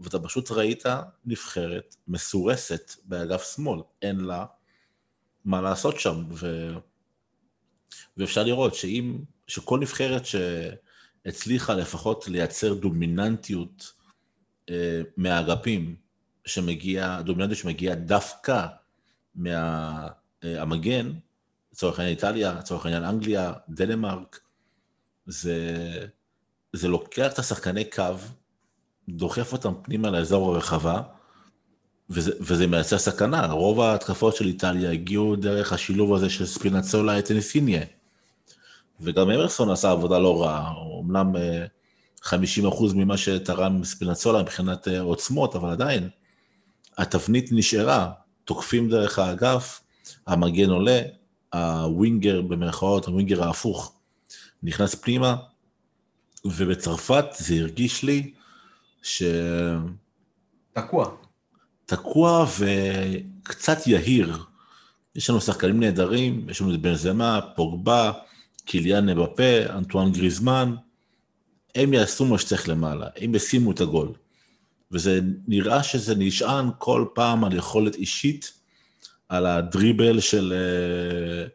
[0.00, 0.84] ואתה פשוט ראית
[1.24, 4.44] נבחרת מסורסת באגף שמאל, אין לה
[5.44, 6.72] מה לעשות שם, ו...
[8.16, 13.92] ואפשר לראות שאם, שכל נבחרת שהצליחה לפחות לייצר דומיננטיות
[14.70, 15.96] אה, מהאגפים,
[16.46, 18.66] שמגיע, דומיננטיות שמגיעה דווקא
[19.34, 21.12] מהמגן, אה,
[21.74, 24.40] לצורך העניין איטליה, לצורך העניין אנגליה, דנמרק,
[25.26, 25.58] זה,
[26.72, 28.14] זה לוקח את השחקני קו,
[29.08, 31.02] דוחף אותם פנימה לאזור הרחבה,
[32.10, 33.46] וזה, וזה מייצר סכנה.
[33.46, 37.82] רוב ההתקפות של איטליה הגיעו דרך השילוב הזה של ספינצולה את טניסיניה.
[39.00, 41.32] וגם אמרסון עשה עבודה לא רעה, אמנם
[42.24, 46.08] 50% אה, ממה שתרם ספינצולה מבחינת אה, עוצמות, אבל עדיין,
[46.98, 48.10] התבנית נשארה,
[48.44, 49.80] תוקפים דרך האגף,
[50.26, 51.00] המגן עולה,
[51.54, 53.94] הווינגר במרכאות, הווינגר ההפוך,
[54.62, 55.36] נכנס פנימה,
[56.44, 58.32] ובצרפת זה הרגיש לי
[59.02, 59.22] ש...
[60.72, 61.10] תקוע.
[61.86, 64.36] תקוע וקצת יהיר.
[65.14, 68.12] יש לנו שחקנים נהדרים, יש לנו את בן זמה, פוגבה,
[68.64, 70.74] קיליאן נבפה, אנטואן גריזמן,
[71.74, 74.12] הם יעשו מה שצריך למעלה, הם ישימו את הגול.
[74.92, 78.52] וזה נראה שזה נשען כל פעם על יכולת אישית,
[79.34, 81.46] על הדריבל של אה,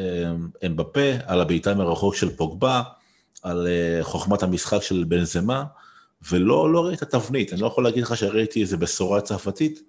[0.00, 0.32] אה,
[0.66, 2.82] אמבפה, על הבעיטה מרחוק של פוגבה,
[3.42, 5.64] על אה, חוכמת המשחק של בן זמה,
[6.30, 9.82] ולא לא ראית תבנית, אני לא יכול להגיד לך שראיתי איזה בשורה צרפתית,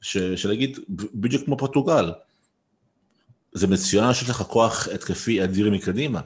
[0.00, 0.78] שלהגיד,
[1.14, 2.12] בדיוק כמו פורטוגל,
[3.52, 6.20] זה מצוין שיש לך כוח התקפי אדיר מקדימה,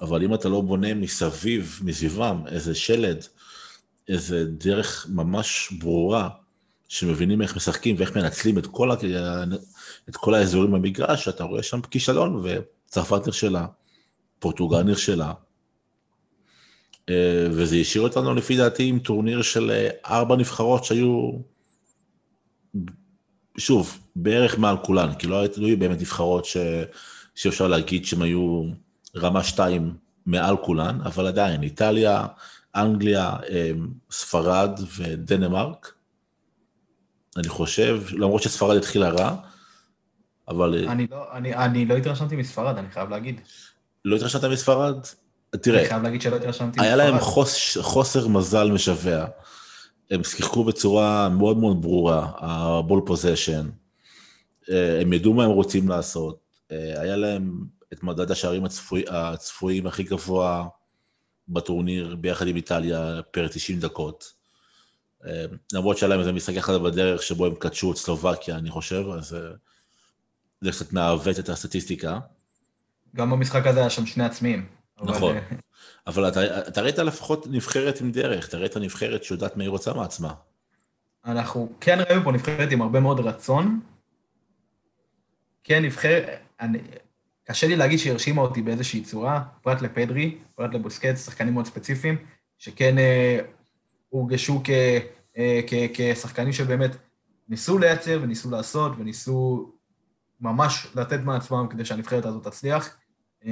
[0.00, 3.26] אבל אם אתה לא בונה מסביב, מסביבם, איזה שלד,
[4.08, 6.28] איזה דרך ממש ברורה,
[6.92, 8.94] שמבינים איך משחקים ואיך מנצלים את כל, ה...
[10.08, 13.66] את כל האזורים במגרש, אתה רואה שם כישלון, וצרפת נכשלה,
[14.38, 15.32] פורטוגל נכשלה,
[17.08, 21.32] אה, וזה השאיר אותנו לפי דעתי עם טורניר של אה, ארבע נבחרות שהיו,
[23.58, 26.56] שוב, בערך מעל כולן, כי לא, לא היו באמת נבחרות ש,
[27.34, 28.64] שאפשר להגיד שהן היו
[29.16, 29.94] רמה שתיים
[30.26, 32.26] מעל כולן, אבל עדיין, איטליה,
[32.76, 33.70] אנגליה, אה,
[34.10, 35.92] ספרד ודנמרק,
[37.36, 39.36] אני חושב, למרות שספרד התחילה רע,
[40.48, 40.88] אבל...
[40.88, 43.40] אני לא, אני, אני לא התרשמתי מספרד, אני חייב להגיד.
[44.04, 44.96] לא התרשמת מספרד?
[45.50, 49.26] תראה, אני חייב להגיד שלא התרשמתי היה להם חוס, חוסר מזל משווע.
[50.10, 53.68] הם שיחקו בצורה מאוד מאוד ברורה, הבול פוזיישן.
[55.00, 56.38] הם ידעו מה הם רוצים לעשות.
[56.70, 60.66] היה להם את מדד השערים הצפוי, הצפויים הכי גבוה
[61.48, 64.32] בטורניר ביחד עם איטליה פר 90 דקות.
[65.72, 69.36] למרות שהיה להם איזה משחק אחד בדרך שבו הם קדשו את סלובקיה, אני חושב, אז
[70.60, 72.18] זה קצת מעוות את הסטטיסטיקה.
[73.16, 74.66] גם במשחק הזה היה שם שני עצמיים.
[75.02, 75.40] נכון, אבל,
[76.06, 79.92] אבל אתה, אתה ראית לפחות נבחרת עם דרך, אתה ראית נבחרת שיודעת מה היא רוצה
[79.92, 80.34] מעצמה.
[81.24, 83.80] אנחנו כן ראינו פה נבחרת עם הרבה מאוד רצון.
[85.64, 86.24] כן, נבחרת,
[86.60, 86.78] אני,
[87.44, 92.16] קשה לי להגיד שהיא הרשימה אותי באיזושהי צורה, פרט לפדרי, פרט לבוסקט, שחקנים מאוד ספציפיים,
[92.58, 93.38] שכן אה,
[94.12, 94.70] הורגשו כ,
[95.36, 96.96] אה, כ, כשחקנים שבאמת
[97.48, 99.70] ניסו לייצר וניסו לעשות וניסו
[100.40, 102.96] ממש לתת מעצמם כדי שהנבחרת הזאת תצליח.
[103.46, 103.50] אה,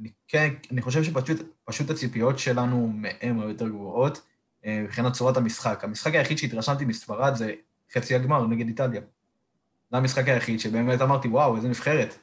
[0.00, 4.20] אני כן, אני חושב שפשוט הציפיות שלנו מהם היו יותר גבוהות
[4.64, 5.84] אה, מבחינת צורת המשחק.
[5.84, 7.52] המשחק היחיד שהתרשמתי מספרד זה
[7.94, 9.00] חצי הגמר נגד איטליה.
[9.90, 12.18] זה המשחק היחיד שבאמת אמרתי, וואו, איזה נבחרת.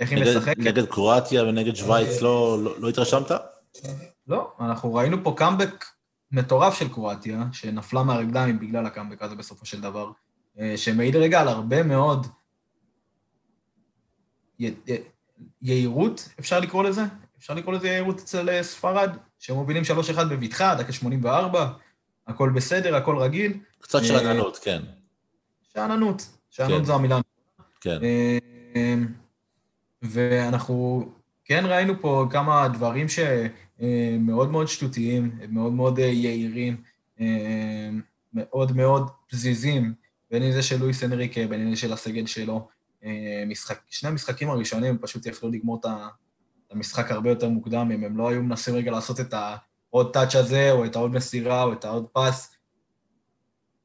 [0.00, 0.58] איך היא משחקת.
[0.58, 3.30] נגד קרואטיה ונגד שווייץ לא, לא, לא התרשמת?
[4.28, 5.84] לא, אנחנו ראינו פה קאמבק
[6.32, 10.10] מטורף של קרואטיה, שנפלה מהרגליים בגלל הקאמבק הזה בסופו של דבר,
[10.58, 12.26] אה, שמעיד רגע על הרבה מאוד
[15.62, 17.02] יהירות, אפשר לקרוא לזה?
[17.38, 19.82] אפשר לקרוא לזה יהירות אצל אה, ספרד, שמובילים
[20.16, 21.72] 3-1 בבטחה, דקה 84,
[22.26, 23.58] הכל בסדר, הכל רגיל.
[23.80, 24.82] קצת אה, שאננות, כן.
[25.74, 26.84] שאננות, שאננות כן.
[26.84, 27.20] זו המילה.
[27.80, 27.98] כן.
[30.02, 31.08] ואנחנו
[31.44, 33.65] כן ראינו פה כמה דברים שמאוד
[34.18, 36.82] מאוד שטותיים, מאוד מאוד יהירים,
[38.34, 39.94] מאוד מאוד פזיזים,
[40.30, 42.68] בין אם זה של לואיס אנריקה, בין אם זה של הסגל שלו.
[43.46, 45.86] משחק, שני המשחקים הראשונים פשוט יכלו לגמור את
[46.70, 50.72] המשחק הרבה יותר מוקדם, אם הם לא היו מנסים רגע לעשות את העוד טאץ' הזה,
[50.72, 52.56] או את העוד מסירה, או את העוד פס.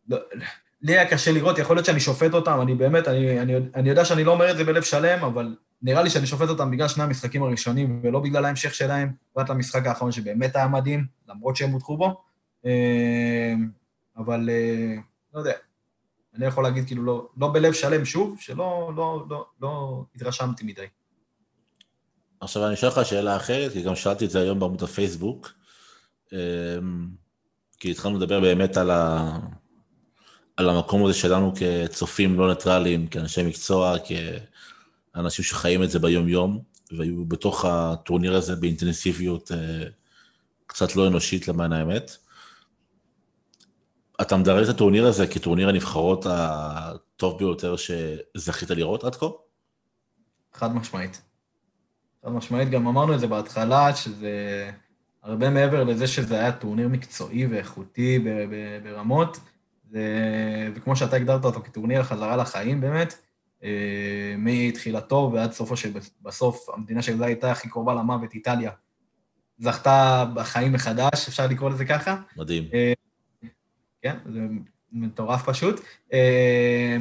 [0.08, 0.18] לא,
[0.82, 4.06] לי היה קשה לראות, יכול להיות שאני שופט אותם, אני באמת, אני, אני, אני יודע
[4.06, 7.04] שאני לא אומר את זה בלב שלם, אבל נראה לי שאני שופט אותם בגלל שני
[7.04, 11.98] המשחקים הראשונים, ולא בגלל ההמשך שלהם, פרט למשחק האחרון שבאמת היה מדהים, למרות שהם הודחו
[11.98, 12.22] בו.
[12.66, 13.54] אה,
[14.18, 14.96] אבל אה,
[15.34, 15.54] לא יודע,
[16.36, 20.86] אני יכול להגיד כאילו לא, לא בלב שלם שוב, שלא לא, לא, לא התרשמתי מדי.
[22.40, 25.52] עכשיו אני אשאל לך שאלה אחרת, כי גם שאלתי את זה היום בעמוד הפייסבוק,
[26.34, 26.38] אמ,
[27.80, 29.38] כי התחלנו לדבר באמת על, ה...
[30.58, 33.96] על המקום הזה שלנו כצופים לא ניטרליים, כאנשי מקצוע,
[35.14, 36.62] כאנשים שחיים את זה ביום-יום,
[36.98, 39.84] והיו בתוך הטורניר הזה באינטנסיביות אה,
[40.68, 42.12] קצת לא אנושית למען האמת.
[44.22, 49.26] אתה מדרג את הטורניר הזה כטורניר הנבחרות הטוב ביותר שזכית לראות עד כה?
[50.54, 51.22] חד משמעית.
[52.26, 54.72] חד משמעית, גם אמרנו את זה בהתחלה, שזה
[55.24, 58.26] הרבה מעבר לזה שזה היה טורניר מקצועי ואיכותי
[58.84, 59.40] ברמות,
[59.92, 60.02] זה,
[60.76, 63.14] וכמו שאתה הגדרת אותו כטורניר החזרה לחיים באמת,
[64.38, 68.72] מתחילתו ועד סופו, שבסוף המדינה שלה הייתה הכי קרובה למוות, איטליה,
[69.58, 72.16] זכתה בחיים מחדש, אפשר לקרוא לזה ככה.
[72.38, 72.64] מדהים.
[72.74, 72.94] אה,
[74.02, 74.40] כן, זה
[74.92, 75.82] מטורף פשוט.
[76.14, 76.98] אה,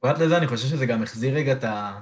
[0.00, 2.00] פרט לזה, אני חושב שזה גם החזיר רגע את, ה,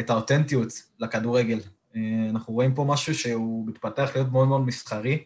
[0.00, 1.60] את האותנטיות לכדורגל.
[1.96, 2.00] אה,
[2.30, 5.24] אנחנו רואים פה משהו שהוא מתפתח להיות מאוד מאוד מסחרי,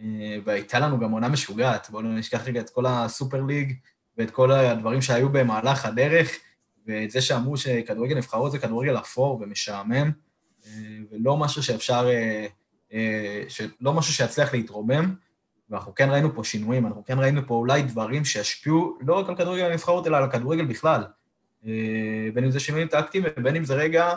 [0.00, 1.90] אה, והייתה לנו גם עונה משוגעת.
[1.90, 3.76] בואו נשכח רגע את כל הסופר ליג
[4.18, 6.30] ואת כל הדברים שהיו במהלך הדרך,
[6.86, 10.10] ואת זה שאמרו שכדורגל נבחרות זה כדורגל אפור ומשעמם,
[11.10, 12.08] ולא משהו שאפשר,
[13.80, 15.14] לא משהו שיצליח להתרומם.
[15.70, 19.36] ואנחנו כן ראינו פה שינויים, אנחנו כן ראינו פה אולי דברים שישפיעו לא רק על
[19.36, 21.04] כדורגל הנבחרות, אלא על הכדורגל בכלל.
[21.66, 24.14] אה, בין אם זה שינויים טקטיים ובין אם זה רגע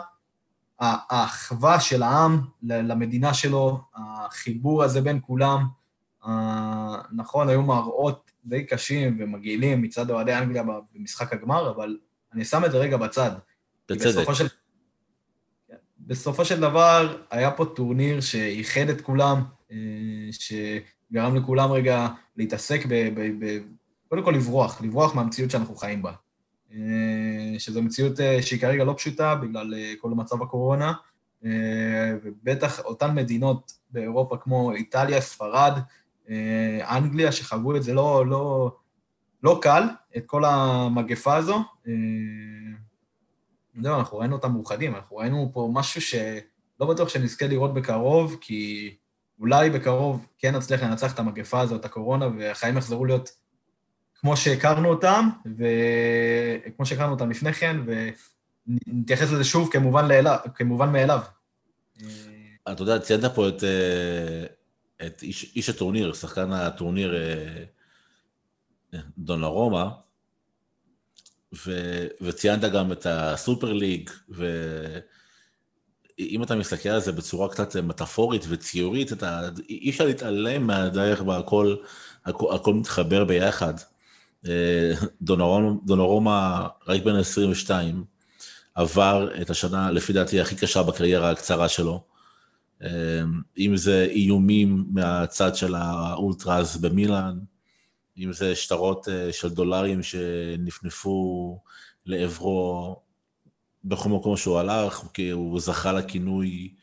[0.80, 5.66] האחווה של העם למדינה שלו, החיבור הזה בין כולם.
[7.12, 10.62] נכון, היו מראות די קשים ומגעילים מצד אוהדי אנגליה
[10.94, 11.98] במשחק הגמר, אבל
[12.32, 13.30] אני שם את זה רגע בצד.
[13.88, 14.06] בצדק.
[14.06, 14.46] בסופו של,
[16.00, 19.76] בסופו של דבר, היה פה טורניר שאיחד את כולם, אה,
[20.30, 20.52] ש...
[21.12, 22.94] גרם לכולם רגע להתעסק ב...
[23.14, 23.58] ב, ב
[24.08, 26.12] קודם כל לברוח, לברוח מהמציאות שאנחנו חיים בה.
[26.72, 30.92] אה, שזו מציאות אה, שהיא כרגע לא פשוטה בגלל כל מצב הקורונה,
[32.22, 35.72] ובטח אותן מדינות באירופה כמו איטליה, ספרד,
[36.82, 38.76] אנגליה, שחוו את זה לא, לא,
[39.42, 39.82] לא קל,
[40.16, 41.58] את כל המגפה הזו.
[43.82, 48.94] זהו, אנחנו ראינו אותם מאוחדים, אנחנו ראינו פה משהו שלא בטוח שנזכה לראות בקרוב, כי
[49.40, 53.30] אולי בקרוב כן נצליח לנצח את המגפה הזאת, הקורונה, והחיים יחזרו להיות
[54.14, 57.76] כמו שהכרנו אותם, וכמו שהכרנו אותם לפני כן,
[58.66, 61.20] ונתייחס לזה שוב כמובן, לאלה, כמובן מאליו.
[62.72, 64.44] אתה יודע, ציינת פה את, אה,
[65.06, 67.14] את איש, איש הטורניר, שחקן הטורניר
[69.18, 69.90] דונרומה,
[71.66, 71.72] ו,
[72.20, 79.48] וציינת גם את הסופר ליג, ואם אתה מסתכל על זה בצורה קצת מטאפורית וציורית, אתה,
[79.68, 81.76] אי אפשר להתעלם מהדרך בה הכל,
[82.24, 83.74] הכל, הכל מתחבר ביחד.
[85.22, 88.04] דונרומה, דונרומה רק בן 22,
[88.74, 92.04] עבר את השנה, לפי דעתי, הכי קשה בקריירה הקצרה שלו.
[93.58, 97.38] אם זה איומים מהצד של האולטראז במילאן,
[98.18, 101.58] אם זה שטרות אה, של דולרים שנפנפו
[102.06, 102.96] לעברו
[103.84, 106.74] בכל מקום שהוא הלך, כי הוא זכה לכינוי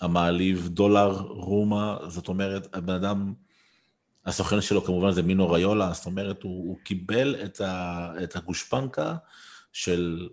[0.00, 3.34] המעליב דולר רומה, זאת אומרת, הבן אדם,
[4.26, 9.16] הסוכן שלו כמובן זה מינו ריולה, זאת אומרת, הוא, הוא קיבל את, ה, את הגושפנקה
[9.72, 10.28] של,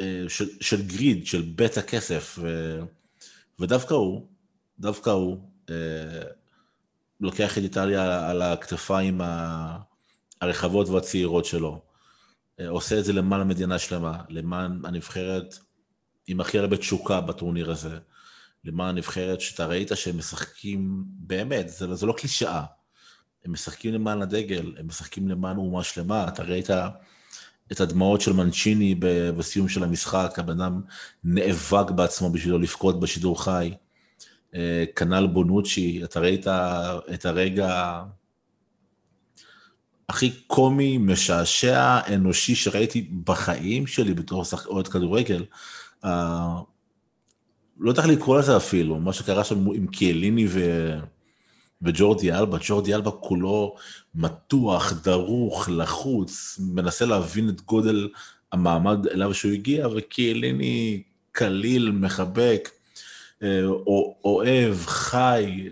[0.00, 2.78] אה, של, של גריד, של בית הכסף, ו,
[3.58, 4.26] ודווקא הוא,
[4.78, 5.38] דווקא הוא,
[5.70, 6.22] אה,
[7.20, 9.20] לוקח את איטליה על הכתפיים
[10.40, 11.80] הרחבות והצעירות שלו.
[12.60, 15.58] אה, עושה את זה למען המדינה שלמה, למען הנבחרת
[16.26, 17.98] עם הכי הרבה תשוקה בטורניר הזה,
[18.64, 22.64] למען הנבחרת שאתה ראית שהם משחקים, באמת, זה, זה לא קלישאה.
[23.44, 26.70] הם משחקים למען הדגל, הם משחקים למען אומה שלמה, אתה ראית
[27.72, 28.94] את הדמעות של מנצ'יני
[29.36, 30.80] בסיום של המשחק, הבן אדם
[31.24, 33.74] נאבק בעצמו בשביל לא לבכות בשידור חי.
[34.54, 36.46] אה, כנ"ל בונוצ'י, אתה ראית
[37.14, 38.02] את הרגע
[40.08, 45.44] הכי קומי, משעשע, אנושי שראיתי בחיים שלי בתור אוהד כדורגל.
[46.04, 46.08] Uh,
[47.78, 50.60] לא איך לקרוא לזה אפילו, מה שקרה שם עם קיאליני ו...
[51.82, 53.74] וג'ורדי אלבה, ג'ורדי אלבה כולו
[54.14, 58.08] מתוח, דרוך, לחוץ, מנסה להבין את גודל
[58.52, 62.68] המעמד אליו שהוא הגיע, וקיאליני קליל, מחבק,
[64.24, 65.68] אוהב, חי,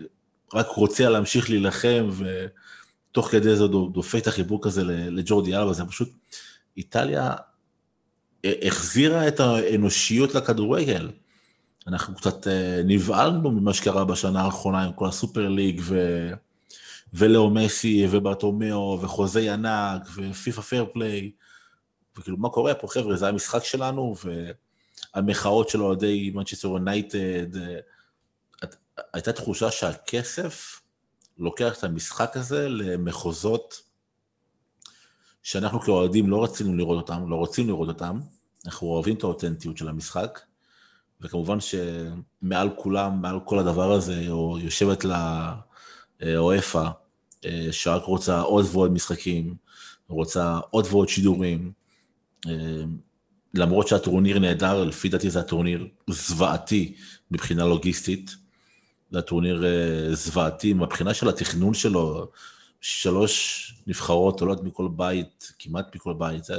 [0.55, 2.11] רק רוצה להמשיך להילחם,
[3.11, 6.09] ותוך כדי זה דופק את החיבוק הזה לג'ורדי אלבה, זה פשוט,
[6.77, 7.35] איטליה
[8.45, 11.11] החזירה את האנושיות לכדורגל.
[11.87, 16.31] אנחנו קצת אה, נבהלנו ממה שקרה בשנה האחרונה עם כל ה Super League, ו...
[17.15, 21.31] ולאו מסי, וברטומיאו, וחוזי ענק, ופיפא fair play,
[22.19, 24.51] וכאילו, מה קורה פה, חבר'ה, זה המשחק שלנו, ו...
[25.17, 27.79] המחאות של אוהדי מנצ'סטר יונייטד, אה,
[29.13, 30.81] הייתה תחושה שהכסף
[31.39, 33.83] לוקח את המשחק הזה למחוזות
[35.43, 38.21] שאנחנו כאוהדים לא רצינו לראות אותם, לא רוצים לראות אותם,
[38.67, 40.41] אנחנו אוהבים את האותנטיות של המשחק,
[41.21, 44.23] וכמובן שמעל כולם, מעל כל הדבר הזה,
[44.61, 45.55] יושבת לה
[46.37, 46.89] אוהפה,
[47.45, 49.55] אה, שרק רוצה עוד ועוד משחקים,
[50.09, 51.73] רוצה עוד ועוד שידורים,
[52.47, 52.85] אה,
[53.57, 56.97] למרות שהטורניר נהדר, לפי דעתי זה הטורניר זוועתי
[57.31, 58.37] מבחינה לוגיסטית.
[59.11, 62.31] זה הטורניר אה, זוועתי, מבחינה של התכנון שלו,
[62.81, 66.45] שלוש נבחרות עולות מכל בית, כמעט מכל בית.
[66.45, 66.55] זה...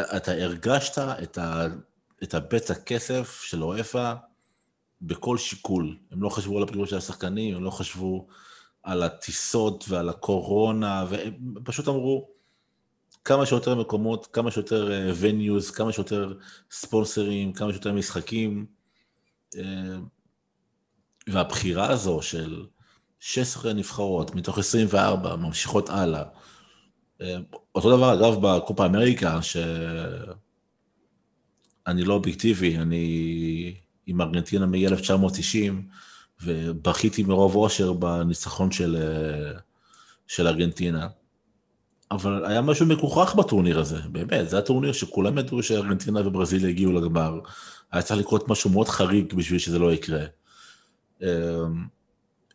[0.00, 1.66] אתה הרגשת את, ה...
[2.22, 4.12] את הבצע כסף של אוהפה
[5.02, 5.96] בכל שיקול.
[6.10, 8.26] הם לא חשבו על הפעילות של השחקנים, הם לא חשבו
[8.82, 12.28] על הטיסות ועל הקורונה, והם פשוט אמרו,
[13.24, 16.34] כמה שיותר מקומות, כמה שיותר venues, אה, כמה שיותר
[16.70, 18.66] ספונסרים, כמה שיותר משחקים.
[19.56, 19.96] אה,
[21.28, 22.66] והבחירה הזו של
[23.20, 26.24] 16 נבחרות מתוך 24 ממשיכות הלאה.
[27.20, 27.36] אה,
[27.74, 30.34] אותו דבר אגב בקופה אמריקה, שאני
[32.04, 33.74] לא אובייקטיבי, אני
[34.06, 35.72] עם ארגנטינה מ-1990,
[36.42, 38.96] ובכיתי מרוב אושר בניצחון של,
[40.26, 41.08] של ארגנטינה.
[42.10, 47.40] אבל היה משהו מגוחך בטורניר הזה, באמת, זה הטורניר שכולם ידעו שארגנטינה וברזיל הגיעו לגמר.
[47.92, 50.24] היה צריך לקרות משהו מאוד חריג בשביל שזה לא יקרה.
[51.22, 51.26] אמ,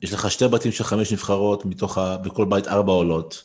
[0.01, 2.17] יש לך שתי בתים של חמש נבחרות, מתוך ה...
[2.17, 3.43] בכל בית ארבע עולות.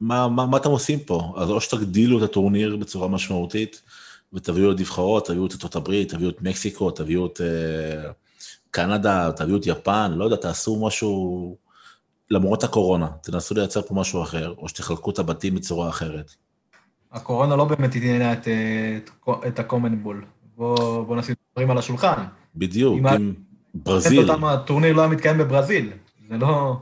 [0.00, 1.34] מה, מה, מה אתם עושים פה?
[1.36, 3.82] אז או שתגדילו את הטורניר בצורה משמעותית,
[4.32, 8.08] ותביאו את נבחרות, תביאו את ארצות הברית, תביאו את מקסיקו, תביאו את uh,
[8.70, 11.56] קנדה, תביאו את יפן, לא יודע, תעשו משהו
[12.30, 16.34] למרות הקורונה, תנסו לייצר פה משהו אחר, או שתחלקו את הבתים בצורה אחרת.
[17.12, 18.48] הקורונה לא באמת עניינה את,
[18.96, 20.24] את, את ה-common ball.
[20.56, 22.24] בוא, בוא נשים דברים על השולחן.
[22.56, 23.34] בדיוק, עם, עם
[23.74, 24.30] ברזיל.
[24.30, 25.92] אותם, הטורניר לא היה מתקיים בברזיל,
[26.30, 26.76] זה לא...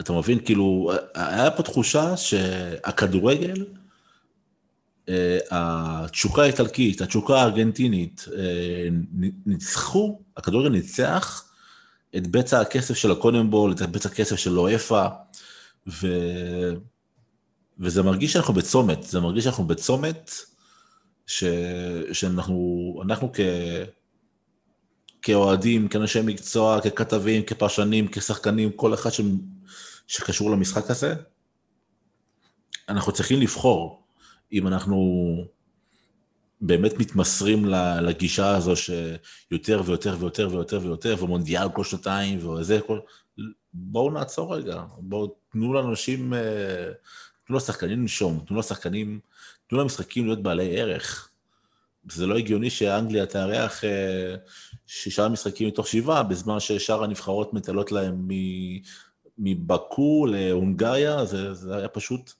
[0.00, 3.64] אתה מבין, כאילו, היה פה תחושה שהכדורגל,
[5.08, 8.88] אה, התשוקה האיטלקית, התשוקה הארגנטינית, אה,
[9.46, 11.45] ניצחו, הכדורגל ניצח
[12.16, 15.06] את בצע הכסף של הקונמבול, את בצע הכסף של אוהפה,
[15.86, 16.06] ו...
[17.78, 20.30] וזה מרגיש שאנחנו בצומת, זה מרגיש שאנחנו בצומת,
[21.26, 21.44] ש...
[22.12, 23.40] שאנחנו אנחנו כ...
[25.22, 29.20] כאוהדים, כאנשי מקצוע, ככתבים, כפרשנים, כשחקנים, כל אחד ש...
[30.06, 31.14] שקשור למשחק הזה,
[32.88, 34.02] אנחנו צריכים לבחור
[34.52, 34.96] אם אנחנו
[36.60, 37.64] באמת מתמסרים
[38.02, 42.98] לגישה הזו שיותר ויותר ויותר ויותר ויותר, ומונדיאל כל שנתיים, וזה כל...
[43.72, 46.90] בואו נעצור רגע, בואו תנו לאנשים, אה,
[47.46, 49.20] תנו לשחקנים לנשום, תנו לשחקנים,
[49.66, 51.30] תנו למשחקים להיות בעלי ערך.
[52.10, 54.34] זה לא הגיוני שאנגליה תארח אה,
[54.86, 58.28] שישה משחקים מתוך שבעה, בזמן ששאר הנבחרות מטלות להם
[59.38, 62.32] מבקו להונגריה, זה, זה היה פשוט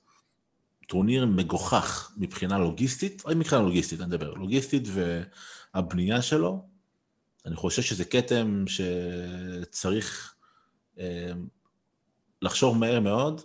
[0.86, 4.88] טורניר מגוחך מבחינה לוגיסטית, רק מבחינה לוגיסטית, אני מדבר, לוגיסטית
[5.74, 6.64] והבנייה שלו,
[7.46, 10.34] אני חושב שזה כתם שצריך
[10.98, 11.32] אה,
[12.42, 13.40] לחשוב מהר מאוד,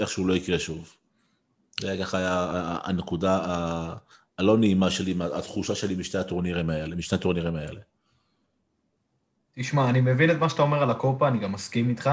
[0.00, 0.96] איך שהוא לא יקרה שוב.
[1.80, 2.18] זה היה ככה
[2.84, 3.40] הנקודה
[4.38, 7.80] הלא נעימה שלי, התחושה שלי משתי הטורנירים האלה, משני הטורנירים האלה.
[9.54, 12.10] תשמע, אני מבין את מה שאתה אומר על הקופה, אני גם מסכים איתך.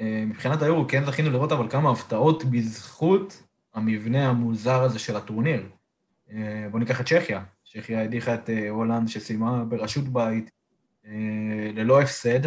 [0.00, 3.42] אה, מבחינת היורו כן זכינו לראות אבל כמה הפתעות בזכות
[3.74, 5.62] המבנה המוזר הזה של הטורניר.
[6.32, 7.42] אה, בואו ניקח את צ'כיה.
[7.72, 10.50] צ'כיה הדיחה את אה, הולנד שסיימה בראשות בית
[11.74, 12.40] ללא הפסד.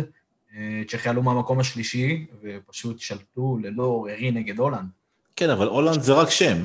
[0.87, 4.89] צ'כיה עלו מהמקום השלישי ופשוט שלטו ללא עוררי נגד הולנד.
[5.35, 6.57] כן, אבל הולנד זה רק שם.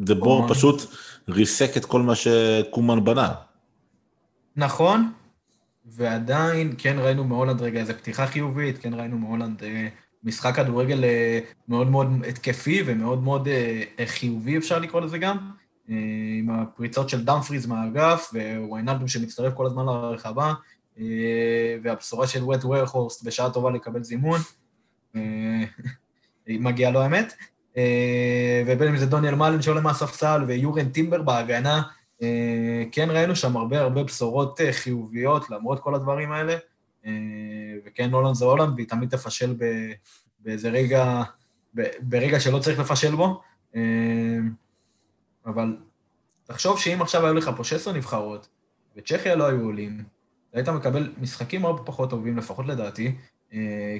[0.00, 0.82] דה בור פשוט
[1.28, 3.34] ריסק את כל מה שקומן בנה.
[4.56, 5.12] נכון,
[5.86, 9.88] ועדיין כן ראינו מהולנד רגע איזו פתיחה חיובית, כן ראינו מהולנד אה,
[10.24, 15.36] משחק כדורגל אה, מאוד מאוד התקפי ומאוד מאוד אה, חיובי, אפשר לקרוא לזה גם,
[16.38, 18.32] עם הפריצות של דאמפריז מהאגף,
[18.68, 20.54] וויינלדום שמצטרף כל הזמן לרחבה,
[21.82, 24.40] והבשורה של וט ווירחורסט בשעה טובה לקבל זימון,
[26.48, 27.34] מגיע לו האמת.
[28.66, 31.82] ובין אם זה דוניאל מאלן שעולה מהספסל, ויורן טימבר בהגנה,
[32.22, 36.58] אה, כן ראינו שם הרבה הרבה בשורות אה, חיוביות למרות כל הדברים האלה, אה,
[37.86, 39.56] וכן הולנד זה הולנד, והיא תמיד תפשל
[40.40, 41.22] באיזה רגע,
[42.00, 43.40] ברגע שלא צריך לפשל בו,
[45.46, 45.76] אבל
[46.44, 48.48] תחשוב שאם עכשיו היו לך פה 16 נבחרות,
[48.96, 50.04] וצ'כיה לא היו עולים,
[50.52, 53.14] היית מקבל משחקים הרבה פחות טובים, לפחות לדעתי,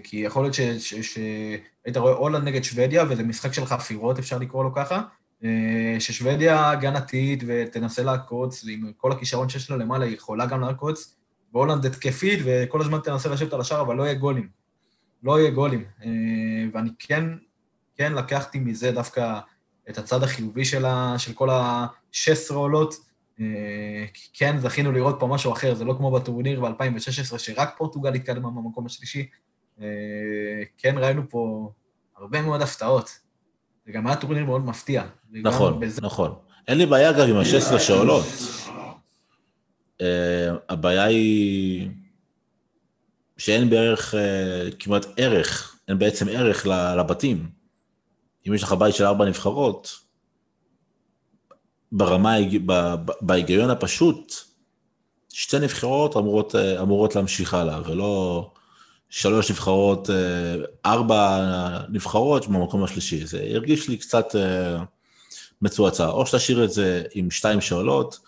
[0.04, 4.74] כי יכול להיות שהיית רואה הולנד נגד שוודיה, וזה משחק של חפירות, אפשר לקרוא לו
[4.74, 5.02] ככה,
[5.44, 11.16] אה, ששוודיה הגנתית ותנסה לעקוץ, ועם כל הכישרון שיש לה למעלה, היא יכולה גם לעקוץ,
[11.52, 14.48] והולנד התקפית, וכל הזמן תנסה לשבת על השער, אבל לא יהיה גולים.
[15.22, 15.84] לא יהיה גולים.
[16.04, 16.08] אה,
[16.74, 17.24] ואני כן,
[17.96, 19.38] כן לקחתי מזה דווקא
[19.90, 22.94] את הצד החיובי שלה, של כל ה-16 עולות.
[23.40, 28.50] אה, כן, זכינו לראות פה משהו אחר, זה לא כמו בטורניר ב-2016, שרק פורטוגל התקדמה
[28.50, 29.28] במקום השלישי.
[30.78, 31.70] כן, ראינו פה
[32.16, 33.18] הרבה מאוד הפתעות.
[33.86, 35.04] זה גם היה טורניר מאוד מפתיע.
[35.30, 36.00] נכון, בזה...
[36.02, 36.34] נכון.
[36.68, 38.24] אין לי בעיה גם עם ה-16 שעולות.
[39.98, 40.04] Uh,
[40.68, 41.88] הבעיה היא
[43.38, 47.50] שאין בערך, uh, כמעט ערך, אין בעצם ערך לבתים.
[48.48, 49.98] אם יש לך בית של ארבע נבחרות,
[51.92, 52.36] ברמה,
[53.20, 54.34] בהיגיון הפשוט,
[55.28, 58.50] שתי נבחרות אמורות, אה, אמורות להמשיך הלאה, ולא
[59.10, 60.10] שלוש נבחרות,
[60.86, 61.38] ארבע
[61.88, 63.26] נבחרות במקום השלישי.
[63.26, 64.26] זה הרגיש לי קצת
[65.62, 66.06] מצועצע.
[66.06, 68.18] או שתשאיר את זה עם שתיים שאלות,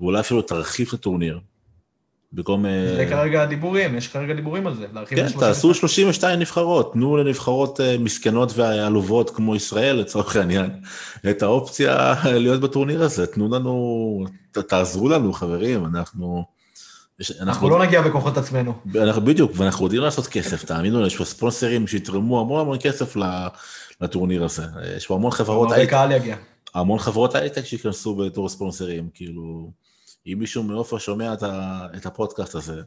[0.00, 1.40] ואולי אפילו תרחיב את הטורניר.
[2.32, 2.66] במקום...
[2.66, 7.16] אה, זה כרגע הדיבורים, יש כרגע דיבורים על זה, להרחיב כן, תעשו 32 נבחרות, תנו
[7.16, 10.70] לנבחרות מסכנות ועלובות כמו ישראל, לצורך העניין,
[11.30, 13.26] את האופציה להיות בטורניר הזה.
[13.26, 14.24] תנו לנו,
[14.68, 16.56] תעזרו לנו, חברים, אנחנו...
[17.20, 18.74] אנחנו, אנחנו לא נגיע בכוחות עצמנו.
[19.02, 23.16] אנחנו בדיוק, ואנחנו יודעים לעשות כסף, תאמינו לי, יש פה ספונסרים שיתרמו המון המון כסף
[24.00, 24.62] לטורניר הזה.
[24.96, 25.96] יש פה המון חברות הייטק.
[26.10, 26.36] יגיע.
[26.74, 29.70] המון חברות הייטק שייכנסו בתור ספונסרים, כאילו,
[30.26, 31.34] אם מישהו מעופר שומע
[31.96, 32.82] את, הפודקאסט הזה,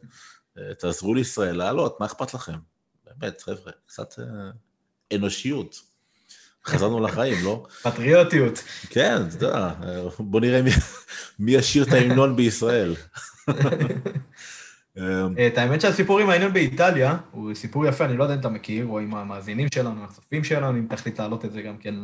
[0.78, 2.56] תעזרו לישראל לעלות, מה אכפת לכם?
[3.04, 4.24] באמת, חבר'ה, קצת אה,
[5.16, 5.90] אנושיות.
[6.66, 7.66] חזרנו לחיים, לא?
[7.82, 8.64] פטריוטיות.
[8.90, 9.72] כן, אתה יודע,
[10.18, 10.70] בוא נראה מי,
[11.38, 12.94] מי ישיר את ההמנון בישראל.
[14.98, 18.48] אמ, את האמת שהסיפור עם העניין באיטליה הוא סיפור יפה, אני לא יודע אם אתה
[18.48, 21.94] מכיר, או עם המאזינים שלנו, הצופים שלנו, אם תחליט להעלות את זה גם כן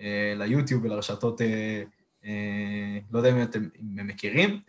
[0.00, 1.82] אה, ליוטיוב ולרשתות, אה, אה,
[3.10, 4.60] לא יודע אם אתם מכירים.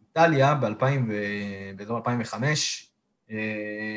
[0.00, 0.54] איטליה
[1.76, 2.92] באזור 2005,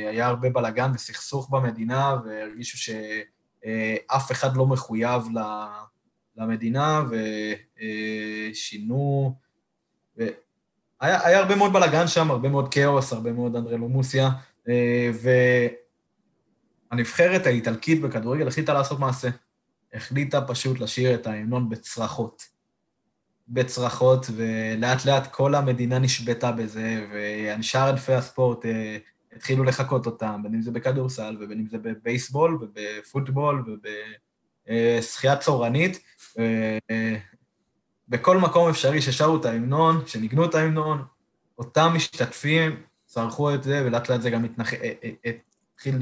[0.10, 5.24] היה הרבה בלאגן וסכסוך במדינה, והרגישו שאף אחד לא מחויב
[6.38, 7.04] למדינה,
[8.52, 9.36] ושינו...
[11.04, 14.30] היה, היה הרבה מאוד בלאגן שם, הרבה מאוד כאוס, הרבה מאוד אנדרלומוסיה,
[14.70, 15.12] אה,
[16.92, 19.30] והנבחרת האיטלקית בכדורגל החליטה לעשות מעשה.
[19.94, 22.54] החליטה פשוט לשיר את ההמנון בצרחות.
[23.48, 27.06] בצרחות, ולאט לאט כל המדינה נשבתה בזה,
[27.60, 28.66] ושאר ענפי הספורט
[29.36, 33.78] התחילו לחקות אותם, בין אם זה בכדורסל, ובין אם זה בבייסבול, ובפוטבול,
[34.68, 36.04] ובשחייה צורנית.
[38.10, 41.04] בכל מקום אפשרי ששרו את ההמנון, שניגנו את ההמנון,
[41.58, 44.46] אותם משתתפים צרכו את זה, ולאט לאט זה גם
[45.76, 45.96] התחיל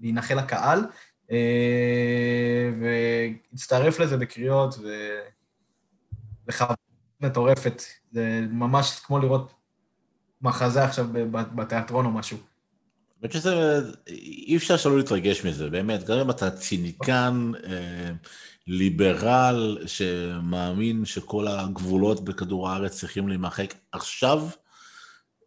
[0.00, 0.80] להינחל לקהל,
[2.80, 4.74] והצטרף לזה בקריאות,
[6.48, 6.76] וחוויה
[7.20, 7.82] מטורפת.
[8.12, 9.52] זה ממש כמו לראות
[10.42, 12.38] מחזה עכשיו בתיאטרון או משהו.
[13.22, 18.10] האמת שזה, אי אפשר שלא להתרגש מזה, באמת, גם אם אתה ציניקן, אה,
[18.66, 24.48] ליברל, שמאמין שכל הגבולות בכדור הארץ צריכים להימחק עכשיו,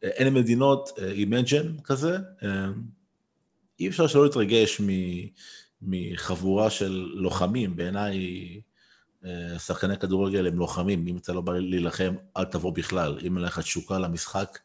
[0.04, 2.18] אה, אין מדינות, imagine אה, כזה,
[3.80, 4.82] אי אפשר שלא להתרגש
[5.82, 8.62] מחבורה של לוחמים, בעיניי
[9.58, 13.60] שחקני כדורגל הם לוחמים, אם אתה לא בא להילחם, אל תבוא בכלל, אם אין לך
[13.60, 14.60] תשוקה למשחק,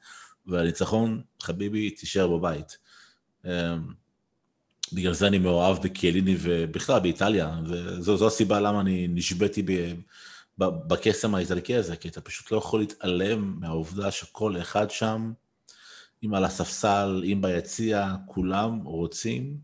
[0.47, 2.79] והניצחון, חביבי, תישאר בבית.
[3.45, 3.51] אמ,
[4.93, 9.62] בגלל זה אני מאוהב בקיאליני ובכלל באיטליה, וזו הסיבה למה אני נשבתי
[10.59, 15.33] בקסם האיטלקי הזה, כי אתה פשוט לא יכול להתעלם מהעובדה שכל אחד שם,
[16.25, 19.57] אם על הספסל, אם ביציע, כולם רוצים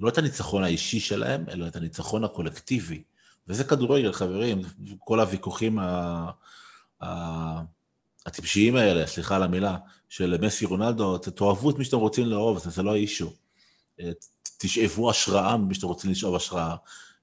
[0.00, 3.02] לא את הניצחון האישי שלהם, אלא את הניצחון הקולקטיבי.
[3.48, 4.62] וזה כדורגל, חברים,
[4.98, 6.30] כל הוויכוחים ה...
[8.26, 9.76] הטיפשיים האלה, סליחה על המילה,
[10.08, 13.32] של מסי רונלדו, תאהבו את מי שאתם רוצים לאהוב, זה לא אישו.
[14.00, 14.10] אה,
[14.58, 16.76] תשאבו השראה ממי שאתם רוצים לשאוב השראה,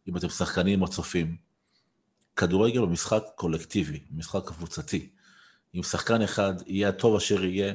[0.08, 1.38] אם אתם שחקנים או צופים.
[2.36, 5.10] כדורגל הוא משחק קולקטיבי, משחק קבוצתי.
[5.76, 7.74] אם שחקן אחד יהיה הטוב אשר יהיה,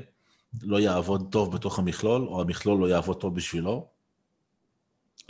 [0.62, 3.88] לא יעבוד טוב בתוך המכלול, או המכלול לא יעבוד טוב בשבילו,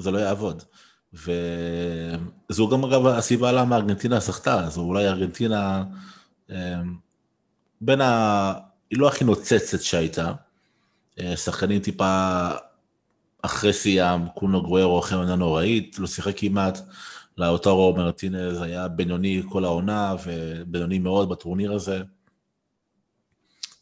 [0.00, 0.62] זה לא יעבוד.
[1.12, 5.84] וזו גם אגב הסיבה למה ארגנטינה זכתה, זו אולי ארגנטינה
[6.50, 6.80] אה,
[7.80, 8.52] בין ה...
[8.90, 10.32] היא לא הכי נוצצת שהייתה.
[11.20, 12.48] אה, שחקנים טיפה
[13.42, 16.78] אחרי שיאם, קונו גוורו, אחרי עונה נוראית, לא שיחק כמעט.
[17.38, 22.02] לאוטורו מרטינז היה בינוני כל העונה, ובינוני מאוד בטורניר הזה.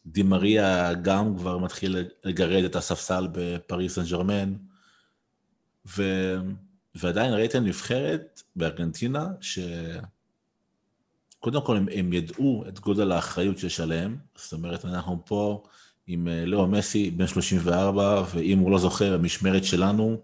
[0.05, 4.53] דימריה גם כבר מתחיל לגרד את הספסל בפריס סן ג'רמן,
[5.87, 6.03] ו...
[6.95, 9.59] ועדיין ראיתם נבחרת בארגנטינה, ש...
[11.39, 15.63] קודם כל, הם, הם ידעו את גודל האחריות שיש עליהם, זאת אומרת, אנחנו פה
[16.07, 20.21] עם אה, לאו מסי, בן 34, ואם הוא לא זוכר, המשמרת שלנו,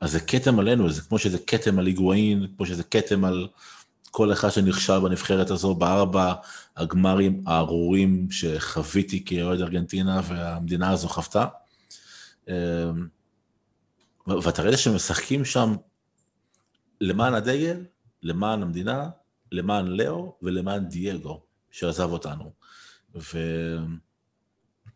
[0.00, 3.48] אז זה כתם עלינו, זה כמו שזה כתם על היגואין, כמו שזה כתם על
[4.10, 6.34] כל אחד שנכשל בנבחרת הזו, בארבע
[6.76, 11.46] הגמרים הארורים שחוויתי כאוהד ארגנטינה, והמדינה הזו חוותה.
[14.26, 15.74] ואתה רואה שהם משחקים שם
[17.00, 17.84] למען הדגל,
[18.22, 19.10] למען המדינה,
[19.52, 22.52] למען לאו ולמען דייגו, שעזב אותנו.
[23.14, 23.38] ו...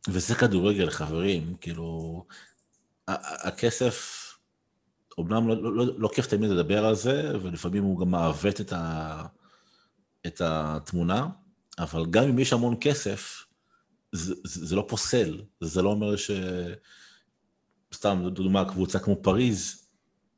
[0.09, 2.25] וזה כדורגל, חברים, כאילו,
[3.09, 4.23] הכסף,
[5.19, 9.23] אומנם לא, לא, לא כיף תמיד לדבר על זה, ולפעמים הוא גם מעוות את, ה,
[10.27, 11.29] את התמונה,
[11.79, 13.45] אבל גם אם יש המון כסף,
[14.13, 16.31] זה, זה לא פוסל, זה לא אומר ש...
[17.97, 19.87] סתם, דוגמה, קבוצה כמו פריז,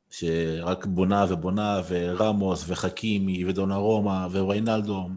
[0.09, 5.09] שרק בונה ובונה, ורמוס וחכימי ודונרומה וריינלדו,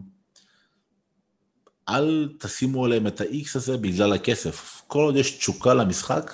[1.89, 4.81] אל תשימו עליהם את ה-X הזה בגלל הכסף.
[4.87, 6.33] כל עוד יש תשוקה למשחק,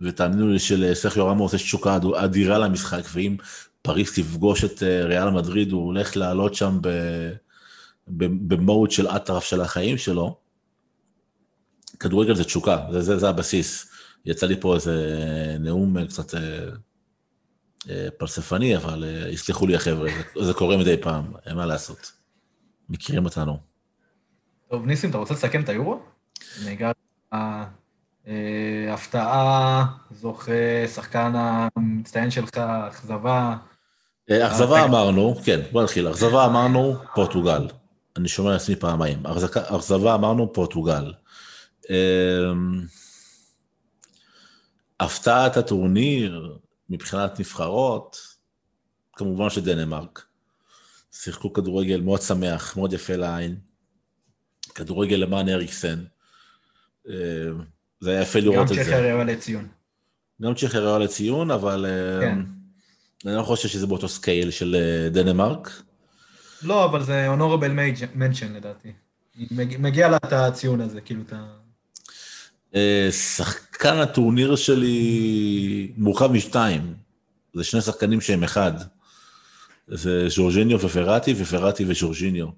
[0.00, 3.36] ותאמינו לי שלסרחיו רמוס יש תשוקה אדירה למשחק, ואם
[3.82, 6.78] פריס תפגוש את אה, ריאל מדריד, הוא הולך לעלות שם
[8.48, 10.36] במוד של אטרף של החיים שלו,
[12.00, 13.95] כדורגל זה תשוקה, זה, זה, זה הבסיס.
[14.26, 16.40] יצא לי פה איזה נאום קצת אה,
[17.90, 20.10] אה, פלספני, אבל אה, יסלחו לי החבר'ה,
[20.42, 22.12] זה קורה מדי פעם, אין מה לעשות.
[22.88, 23.58] מכירים אותנו.
[24.70, 26.00] טוב, ניסים, אתה רוצה לסכם את היורו?
[26.64, 26.92] נהיגה,
[27.32, 27.64] אה,
[28.90, 33.56] הפתעה, זוכה, שחקן המצטיין שלך, אכזבה.
[34.30, 36.10] אכזבה אמרנו, כן, בוא נתחיל.
[36.10, 37.68] אכזבה אמרנו, פורטוגל.
[38.16, 39.26] אני שומע לעצמי פעמיים.
[39.76, 41.12] אכזבה אמרנו, פורטוגל.
[45.00, 46.58] הפתעת הטורניר,
[46.90, 48.36] מבחינת נבחרות,
[49.12, 50.26] כמובן שדנמרק.
[51.12, 53.56] שיחקו כדורגל מאוד שמח, מאוד יפה לעין.
[54.74, 56.04] כדורגל למען אריקסן.
[57.08, 57.14] אה,
[58.00, 58.74] זה היה יפה לראות את זה.
[58.74, 59.68] גם צ'כר ראויה לציון.
[60.42, 62.38] גם צ'כר ראויה לציון, אבל אה, כן.
[63.26, 65.82] אני לא חושב שזה באותו scale של אה, דנמרק.
[66.62, 67.72] לא, אבל זה honorable
[68.14, 68.92] mention לדעתי.
[69.78, 71.65] מגיע לה את הציון הזה, כאילו את ה...
[73.10, 76.94] שחקן הטורניר שלי מורכב משתיים.
[77.54, 78.72] זה שני שחקנים שהם אחד.
[79.88, 82.48] זה ז'ורג'יניו וורראטי, וראטי וז'ורג'יניו.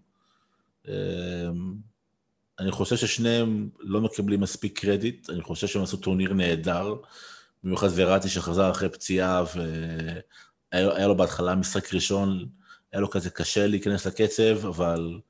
[2.58, 6.94] אני חושב ששניהם לא מקבלים מספיק קרדיט, אני חושב שהם עשו טורניר נהדר,
[7.64, 9.44] במיוחד וראטי שחזר אחרי פציעה,
[10.72, 12.48] והיה לו בהתחלה משחק ראשון,
[12.92, 15.20] היה לו כזה קשה להיכנס לקצב, אבל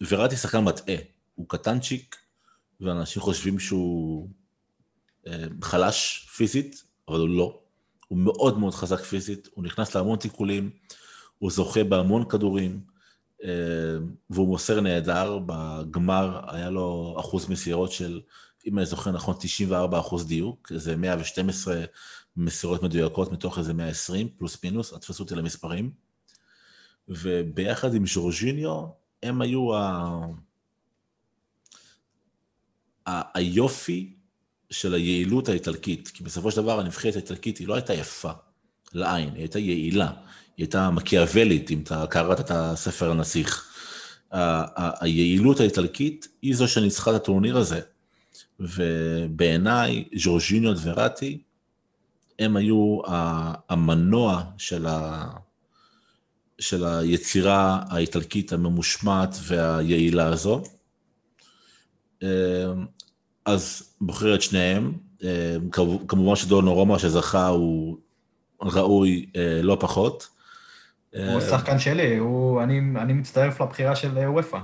[0.00, 0.96] וראטי שחקן מטעה,
[1.34, 2.16] הוא קטנצ'יק,
[2.80, 4.28] ואנשים חושבים שהוא
[5.62, 7.60] חלש פיזית, אבל הוא לא.
[8.08, 10.70] הוא מאוד מאוד חזק פיזית, הוא נכנס להמון תיקולים,
[11.38, 12.80] הוא זוכה בהמון כדורים,
[13.44, 13.48] אה,
[14.30, 15.38] והוא מוסר נהדר.
[15.46, 18.20] בגמר היה לו אחוז מסירות של,
[18.66, 21.84] אם אני זוכר נכון, 94 אחוז דיוק, זה 112
[22.36, 25.90] מסירות מדויקות מתוך איזה 120, פלוס מינוס, אל תפסו אותי למספרים.
[27.08, 28.84] וביחד עם ז'ורג'יניו,
[29.22, 30.20] הם היו ה...
[33.34, 34.12] היופי
[34.70, 38.30] של היעילות האיטלקית, כי בסופו של דבר הנבחרת האיטלקית היא לא הייתה יפה
[38.92, 43.64] לעין, היא הייתה יעילה, היא הייתה מקיאוולית, אם אתה קראת את הספר הנסיך.
[45.00, 47.80] היעילות האיטלקית היא זו שניצחה את הטורניר הזה,
[48.60, 51.42] ובעיניי ז'ורג'יניו וראטי,
[52.38, 52.98] הם היו
[53.68, 55.30] המנוע של, ה...
[56.58, 60.62] של היצירה האיטלקית הממושמעת והיעילה הזו.
[63.48, 64.92] אז בוחר את שניהם,
[65.24, 65.56] אה,
[66.08, 67.98] כמובן שדונו רומא שזכה הוא
[68.62, 70.28] ראוי אה, לא פחות.
[71.12, 74.58] הוא אה, שחקן שלי, הוא, אני, אני מצטרף לבחירה של אופא.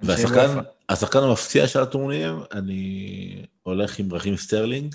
[0.00, 4.94] והשחקן המפציע של הטורניר, אני הולך עם רכים סטרלינג.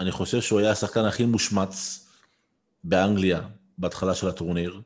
[0.00, 2.08] אני חושב שהוא היה השחקן הכי מושמץ
[2.84, 3.40] באנגליה
[3.78, 4.80] בהתחלה של הטורניר.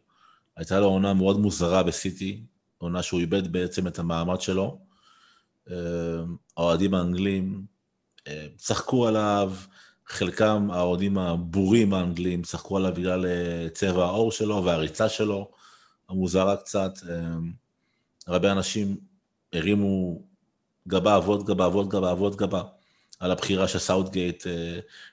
[0.57, 2.43] הייתה לו עונה מאוד מוזרה בסיטי,
[2.79, 4.79] עונה שהוא איבד בעצם את המעמד שלו.
[5.71, 5.77] אה,
[6.57, 7.63] האוהדים האנגלים
[8.29, 9.53] אה, צחקו עליו,
[10.07, 15.51] חלקם, האוהדים הבורים האנגלים, צחקו עליו בגלל אה, צבע העור שלו והריצה שלו,
[16.09, 16.93] המוזרה קצת.
[18.27, 18.97] הרבה אנשים
[19.53, 20.23] הרימו
[20.89, 22.63] גבה, אבות גבה, אבות גבה, אבות גבה,
[23.21, 24.47] על הבחירה של סאוטגייט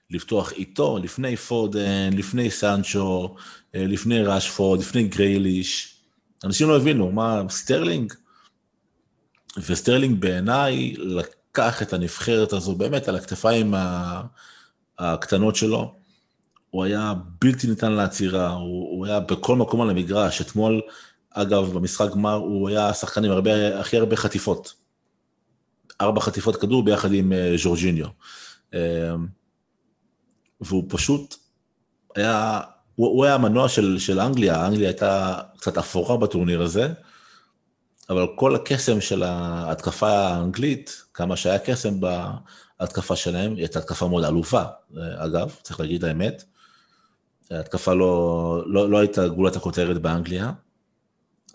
[0.09, 3.35] לפתוח איתו, לפני פודן, לפני סנצ'ו,
[3.73, 5.94] לפני ראשפורד, לפני גרייליש.
[6.45, 8.13] אנשים לא הבינו, מה, סטרלינג?
[9.57, 13.73] וסטרלינג בעיניי לקח את הנבחרת הזו באמת על הכתפיים
[14.99, 15.95] הקטנות שלו.
[16.69, 20.41] הוא היה בלתי ניתן לעצירה, הוא, הוא היה בכל מקום על המגרש.
[20.41, 20.81] אתמול,
[21.29, 24.73] אגב, במשחק גמר, הוא היה השחקן עם הרבה, הכי הרבה חטיפות.
[26.01, 28.07] ארבע חטיפות כדור ביחד עם אה, ז'ורג'יניו.
[28.71, 28.75] אה,
[30.61, 31.35] והוא פשוט
[32.15, 32.61] היה
[32.95, 36.93] הוא, הוא היה המנוע של, של אנגליה, אנגליה הייתה קצת אפורה בטורניר הזה,
[38.09, 44.23] אבל כל הקסם של ההתקפה האנגלית, כמה שהיה קסם בהתקפה שלהם, היא הייתה התקפה מאוד
[44.23, 44.65] עלובה,
[44.97, 46.43] אגב, צריך להגיד האמת.
[47.51, 50.51] ההתקפה לא, לא, לא הייתה גולת הכותרת באנגליה,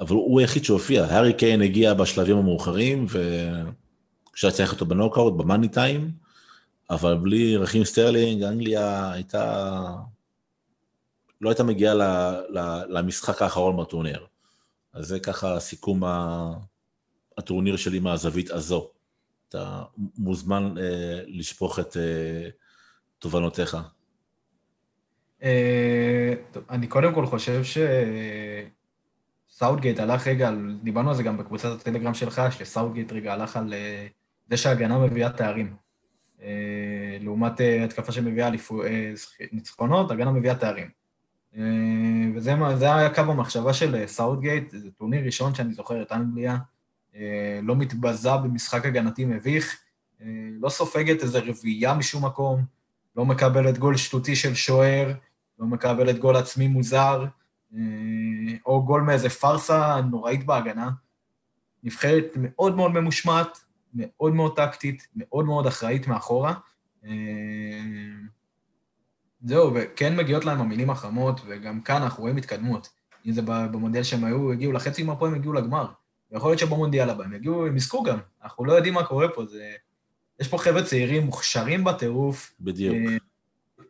[0.00, 1.04] אבל הוא היחיד שהופיע.
[1.04, 6.10] הארי קיין הגיע בשלבים המאוחרים, ושהיה צריך אותו בנוקאוט, במאני טיים,
[6.90, 9.82] אבל בלי רכים סטרלינג, אנגליה הייתה
[11.40, 11.94] לא הייתה מגיעה
[12.88, 14.26] למשחק האחרון בטורניר.
[14.92, 16.02] אז זה ככה סיכום
[17.38, 18.90] הטורניר שלי מהזווית הזו.
[19.48, 19.82] אתה
[20.18, 22.48] מוזמן אה, לשפוך את אה,
[23.18, 23.76] תובנותיך.
[25.42, 26.34] אה,
[26.70, 27.62] אני קודם כל חושב
[29.50, 30.50] שסאוטגייט הלך רגע,
[30.82, 34.06] דיברנו על זה גם בקבוצת הטלגרם שלך, שסאוטגייט רגע הלך על אה,
[34.50, 35.76] זה שההגנה מביאה תארים.
[36.42, 38.50] אה, לעומת אה, התקפה שמביאה
[39.52, 40.99] ניצחונות, הגנה מביאה תארים.
[41.56, 41.62] אה,
[42.34, 46.56] וזה היה קו המחשבה של סאוטגייט, זה טורניר ראשון שאני זוכר את אנגליה,
[47.14, 49.80] אה, לא מתבזה במשחק הגנתי מביך,
[50.20, 50.26] אה,
[50.60, 52.64] לא סופגת איזה רביעייה משום מקום,
[53.16, 55.12] לא מקבלת גול שטותי של שוער,
[55.58, 57.24] לא מקבלת גול עצמי מוזר,
[58.66, 60.90] או גול מאיזה פארסה נוראית בהגנה.
[61.82, 63.58] נבחרת מאוד מאוד ממושמעת,
[63.94, 66.54] מאוד מאוד טקטית, מאוד מאוד אחראית מאחורה.
[69.44, 72.88] זהו, וכן מגיעות להם המילים החמות, וגם כאן אנחנו רואים התקדמות.
[73.26, 75.86] אם זה במונדיאל שהם היו, הגיעו לחצי גמר פה, הם הגיעו לגמר.
[76.32, 78.18] ויכול להיות שבמונדיאל הבא הם יגיעו, הם יזכו גם.
[78.44, 79.72] אנחנו לא יודעים מה קורה פה, זה...
[80.40, 82.52] יש פה חבר'ה צעירים מוכשרים בטירוף.
[82.60, 82.96] בדיוק.
[82.96, 83.16] אה,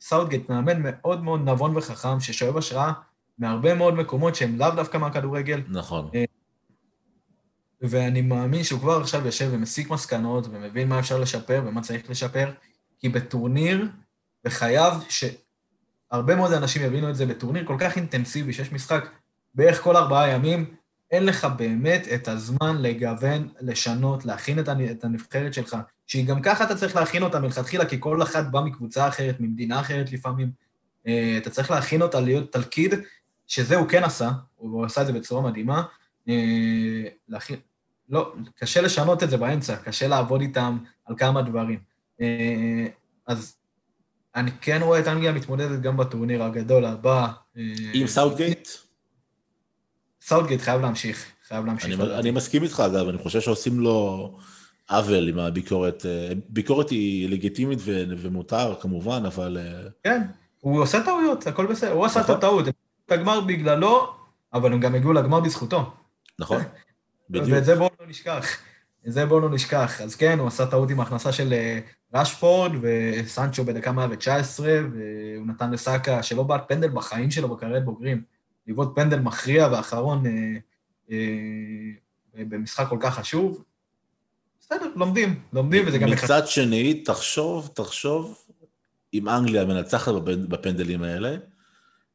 [0.00, 2.92] סאוטגייט מאמן מאוד מאוד נבון וחכם, ששואב השראה
[3.38, 5.62] מהרבה מאוד מקומות שהם לאו דווקא מהכדורגל.
[5.68, 6.10] נכון.
[6.14, 6.24] אה,
[7.80, 12.52] ואני מאמין שהוא כבר עכשיו יושב ומסיק מסקנות ומבין מה אפשר לשפר ומה צריך לשפר,
[12.98, 13.88] כי בטורניר
[14.44, 19.04] וחייב שהרבה מאוד אנשים יבינו את זה בטורניר כל כך אינטנסיבי, שיש משחק
[19.54, 20.74] בערך כל ארבעה ימים,
[21.10, 25.76] אין לך באמת את הזמן לגוון, לשנות, להכין את הנבחרת שלך,
[26.06, 29.80] שהיא גם ככה אתה צריך להכין אותה מלכתחילה, כי כל אחת באה מקבוצה אחרת, ממדינה
[29.80, 30.50] אחרת לפעמים.
[31.06, 32.94] אה, אתה צריך להכין אותה להיות תלכיד
[33.46, 35.82] שזה הוא כן עשה, הוא עשה את זה בצורה מדהימה,
[37.28, 37.56] להכין,
[38.08, 41.78] לא, קשה לשנות את זה באמצע, קשה לעבוד איתם על כמה דברים.
[43.26, 43.56] אז
[44.34, 47.28] אני כן רואה את אנגליה מתמודדת גם בטורניר הגדול הבא.
[47.92, 48.68] עם סאוטגייט?
[50.22, 52.00] סאוטגייט חייב להמשיך, חייב להמשיך.
[52.00, 54.38] אני, אני מסכים איתך, אגב, אני חושב שעושים לו
[54.90, 56.06] עוול עם הביקורת.
[56.48, 59.58] ביקורת היא לגיטימית ו, ומותר, כמובן, אבל...
[60.04, 60.22] כן,
[60.60, 61.92] הוא עושה טעויות, הכל בסדר.
[61.92, 62.36] הוא עשה את נכון.
[62.36, 64.14] הטעות, את הגמר בגללו,
[64.52, 65.92] אבל הם גם הגיעו לגמר בזכותו.
[66.38, 66.62] נכון,
[67.30, 67.48] בדיוק.
[67.50, 68.46] ואת זה בואו לא נשכח.
[69.06, 70.00] את זה בואו לא נשכח.
[70.00, 71.54] אז כן, הוא עשה טעות עם ההכנסה של
[72.14, 78.22] רשפורד וסנצ'ו בדקה 119, והוא נתן לסאקה, שלא בעט פנדל בחיים שלו בקריירת בוגרים.
[78.66, 80.32] לבעוט פנדל מכריע ואחרון אה,
[81.10, 81.16] אה,
[82.34, 83.64] במשחק כל כך חשוב.
[84.60, 86.10] בסדר, לומדים, לומדים, וזה גם...
[86.10, 88.38] מצד שני, תחשוב, תחשוב,
[89.14, 91.36] אם אנגליה מנצחת בפנדלים האלה,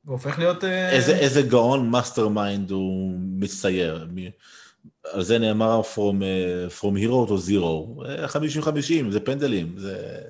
[0.05, 0.63] הוא הופך להיות...
[0.63, 4.07] אה, איזה, איזה גאון mastermind הוא מצטייר.
[5.03, 8.03] על זה נאמר From, uh, from hero to zero.
[9.07, 10.21] 50-50, זה פנדלים, זה...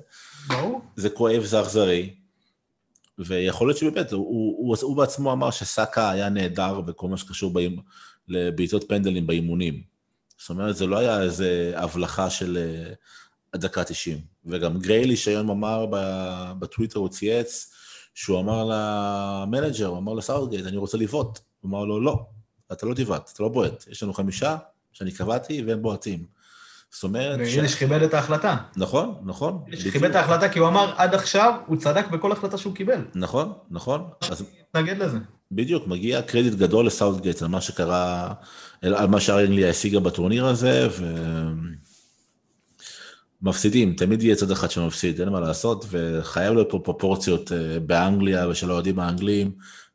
[0.48, 0.80] ברור.
[0.96, 2.14] זה כואב, זה אכזרי.
[3.18, 7.76] ויכול להיות שבאמת, הוא, הוא, הוא בעצמו אמר שסאקה היה נהדר בכל מה שקשור באימ...
[8.28, 9.82] לבעיטות פנדלים באימונים.
[10.38, 12.58] זאת אומרת, זה לא היה איזה הבלחה של
[12.92, 12.96] אה,
[13.54, 14.20] הדקה 90.
[14.46, 15.86] וגם גרייליש היום אמר
[16.58, 17.72] בטוויטר, הוא צייץ,
[18.14, 21.38] שהוא אמר ל manager, הוא אמר לסאוטגייט, אני רוצה לבעוט.
[21.60, 22.26] הוא אמר לו, לא,
[22.72, 23.84] אתה לא תבעט, אתה לא בועט.
[23.90, 24.56] יש לנו חמישה
[24.92, 26.24] שאני קבעתי והם בועטים.
[26.90, 27.38] זאת אומרת...
[27.38, 27.74] וגרייליש ש...
[27.74, 28.56] כיבד את ההחלטה.
[28.76, 29.62] נכון, נכון.
[29.66, 33.00] גרייליש כיבד את ההחלטה כי הוא אמר עד עכשיו, הוא צדק בכל החלטה שהוא קיבל.
[33.14, 34.08] נכון, נכון.
[34.30, 34.44] אז...
[34.68, 35.18] נתנגד לזה.
[35.52, 38.32] בדיוק, מגיע קרדיט גדול לסאוטגייט על מה שקרה,
[38.82, 41.04] על מה שארנגליה השיגה בטורניר הזה, ו...
[43.42, 48.48] מפסידים, תמיד יהיה צד אחד שמפסיד, אין מה לעשות, וחייב להיות פה פרופורציות אה, באנגליה
[48.48, 49.50] ושל האוהדים האנגליים,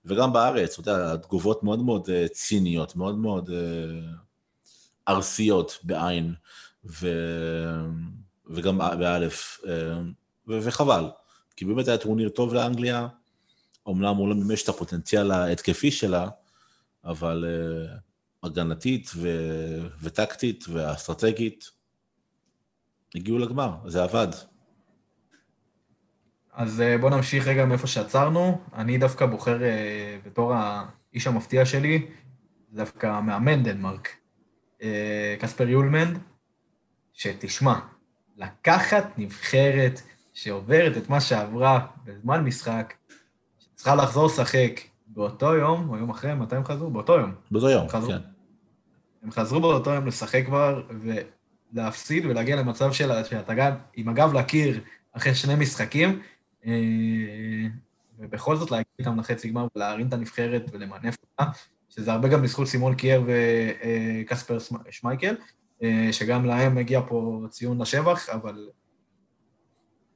[0.06, 4.12] וגם בארץ, אתה יודע, תגובות מאוד מאוד אה, ציניות, מאוד מאוד אה,
[5.08, 6.34] ארסיות בעין,
[6.86, 7.08] ו...
[8.50, 9.62] וגם באלף,
[10.48, 10.60] ו...
[10.62, 11.06] וחבל,
[11.56, 13.08] כי באמת היה טורניר טוב לאנגליה,
[13.86, 16.30] אומנם הוא לא מימש את הפוטנציאל ההתקפי שלה,
[17.04, 17.46] אבל
[18.44, 19.30] הגנתית ו...
[20.02, 21.72] וטקטית ואסטרטגית,
[23.16, 24.28] הגיעו לגמר, זה עבד.
[26.54, 28.62] אז אה, בואו נמשיך רגע מאיפה שעצרנו.
[28.74, 32.06] אני דווקא בוחר אה, בתור האיש המפתיע שלי,
[32.72, 34.10] דווקא מאמן דנמרק,
[34.82, 36.18] אה, קספר יולמנד,
[37.14, 37.80] שתשמע,
[38.38, 40.02] לקחת נבחרת
[40.34, 42.94] שעוברת את מה שעברה בזמן משחק,
[43.60, 46.90] שצריכה לחזור לשחק באותו יום, או יום אחרי, מתי הם חזרו?
[46.90, 47.32] באותו יום.
[47.52, 48.18] באותו יום, חזרו, כן.
[49.24, 51.12] הם חזרו באותו יום לשחק כבר, ו...
[51.74, 54.80] להפסיד ולהגיע למצב של, שאתה גם עם הגב לקיר
[55.14, 56.22] אחרי שני משחקים,
[58.20, 61.52] ובכל זאת להגיע איתם לחצי גמר ולהרים את הנבחרת ולמנף אותה,
[61.90, 64.58] שזה הרבה גם בזכות סימון קייר וקספר
[64.90, 65.36] שמייקל,
[65.84, 68.70] אה, שגם להם מגיע פה ציון לשבח, אבל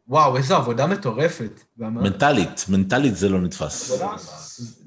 [0.07, 1.61] וואו, איזו עבודה מטורפת.
[1.77, 4.01] מנטלית, מנטלית זה לא נתפס.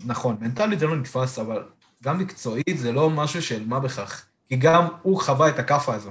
[0.04, 1.62] נכון, מנטלית זה לא נתפס, אבל
[2.04, 4.26] גם מקצועית זה לא משהו של מה בכך.
[4.48, 6.10] כי גם הוא חווה את הכאפה הזו.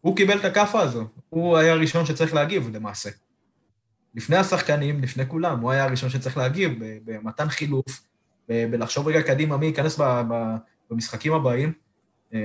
[0.00, 3.10] הוא קיבל את הכאפה הזו, הוא היה הראשון שצריך להגיב למעשה.
[4.14, 6.72] לפני השחקנים, לפני כולם, הוא היה הראשון שצריך להגיב
[7.04, 8.06] במתן חילוף,
[8.48, 10.00] בלחשוב רגע קדימה מי ייכנס
[10.90, 11.72] במשחקים הבאים,
[12.34, 12.38] אה,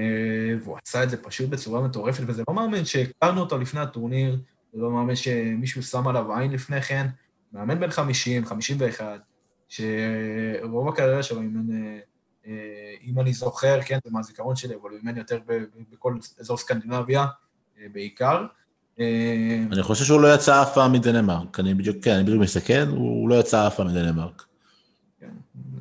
[0.62, 4.40] והוא עשה את זה פשוט בצורה מטורפת, וזה לא מאמן שהכרנו אותו לפני הטורניר,
[4.74, 7.08] זה לא מאמן שמישהו שם עליו עין לפני כן,
[7.54, 9.20] מאמן בן 50, 51,
[9.70, 12.00] שרוב הקריירה שלו אימן, אה,
[12.48, 15.40] אה, אם אני זוכר, כן, זה מהזיכרון שלי, אבל הוא אימן יותר
[15.92, 17.26] בכל אזור סקנדינביה,
[17.80, 18.46] אה, בעיקר.
[19.00, 22.88] אה, אני חושב שהוא לא יצא אף פעם מדנמרק, אני בדיוק, כן, אני בדיוק מסתכל,
[22.90, 24.46] הוא לא יצא אף פעם מדנמרק.
[25.20, 25.32] כן,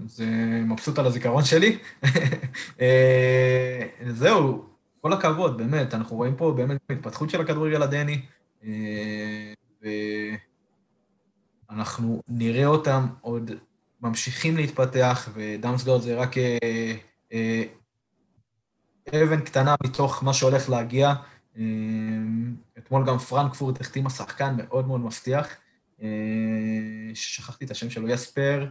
[0.07, 0.27] זה
[0.65, 1.79] מבסוט על הזיכרון שלי.
[2.81, 4.65] אה, זהו,
[5.01, 8.21] כל הכבוד, באמת, אנחנו רואים פה באמת התפתחות של הכדורגל הדני,
[11.71, 13.51] ואנחנו נראה אותם עוד
[14.01, 16.37] ממשיכים להתפתח, ודמסגרד זה רק
[19.09, 21.15] אבן קטנה מתוך מה שהולך להגיע.
[21.59, 25.49] אמ, אתמול גם פרנקפורט החתימה שחקן מאוד מאוד מבטיח,
[26.03, 26.09] אה,
[27.15, 28.67] ששכחתי את השם שלו, יספר,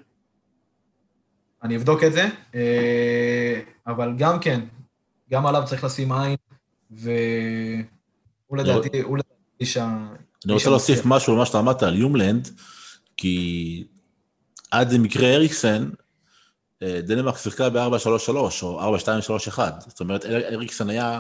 [1.64, 4.62] אני אבדוק את זה, אה, אבל גם כן,
[5.32, 6.36] גם עליו צריך לשים עין,
[6.92, 9.98] והוא לדעתי, הוא לדעתי שה...
[10.46, 12.50] אני רוצה להוסיף משהו למה שאתה אמרת על יומלנד,
[13.18, 13.88] כי
[14.72, 15.90] עד למקרה אריקסן,
[16.84, 18.30] אה, דנמרק שיחקה ב-4-3-3
[18.62, 21.20] או 4-2-3-1, זאת אומרת אריקסן היה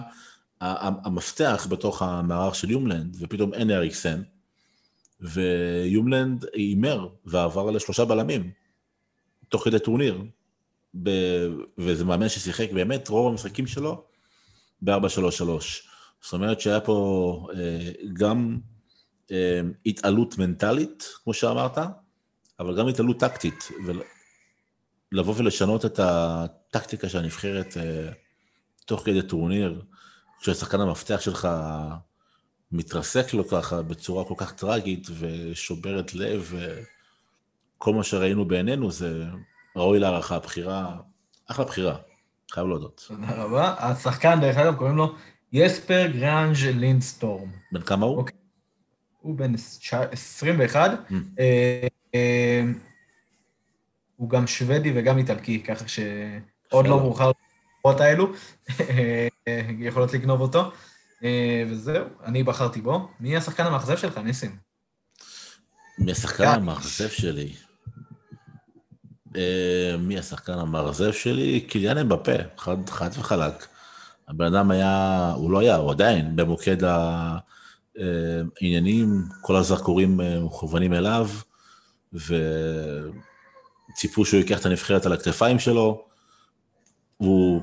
[1.05, 4.21] המפתח בתוך המערך של יומלנד, ופתאום אין אריקסן,
[5.21, 8.51] ויולמנד הימר ועבר לשלושה בלמים,
[9.49, 10.23] תוך כדי טורניר.
[11.03, 11.09] ב...
[11.77, 14.03] וזה מאמן ששיחק באמת רוב המשחקים שלו
[14.81, 15.43] ב-4-3-3.
[16.21, 18.59] זאת אומרת שהיה פה אה, גם
[19.31, 21.77] אה, התעלות מנטלית, כמו שאמרת,
[22.59, 23.69] אבל גם התעלות טקטית,
[25.11, 28.09] ולבוא ולשנות את הטקטיקה של הנבחרת אה,
[28.85, 29.81] תוך כדי טורניר,
[30.43, 31.47] כששחקן המפתח שלך
[32.71, 36.53] מתרסק לו ככה בצורה כל כך טרגית ושוברת לב,
[37.77, 39.25] וכל מה שראינו בעינינו זה
[39.75, 40.97] ראוי להערכה, בחירה,
[41.47, 41.95] אחלה בחירה,
[42.51, 43.05] חייב להודות.
[43.07, 43.75] תודה רבה.
[43.79, 45.15] השחקן, דרך אגב, קוראים לו
[45.53, 47.49] יספר גראנג' לינדסטרום.
[47.71, 48.17] בן כמה הוא?
[48.17, 48.37] אוקיי.
[49.21, 49.53] הוא בן
[50.11, 50.91] 21.
[50.91, 51.13] אממ.
[51.39, 52.63] אה, אה,
[54.15, 57.31] הוא גם שוודי וגם איטלקי, ככה שעוד לא מאוחר
[57.85, 58.31] לבחירות האלו,
[59.47, 60.71] אה, יכולות לגנוב אותו.
[61.69, 63.09] וזהו, אני בחרתי בו.
[63.19, 64.57] מי השחקן המאכזב שלך, ניסים?
[65.97, 67.53] מי השחקן המאכזב שלי?
[69.99, 71.61] מי השחקן המאכזב שלי?
[71.61, 73.67] קיליאן אמבפה, חד, חד וחלק.
[74.27, 76.77] הבן אדם היה, הוא לא היה, הוא עדיין במוקד
[77.95, 81.29] העניינים, כל הזרקורים מכוונים אליו,
[82.13, 82.35] וציפו
[84.25, 86.12] שהוא ייקח את הנבחרת על הכתפיים שלו,
[87.23, 87.61] הוא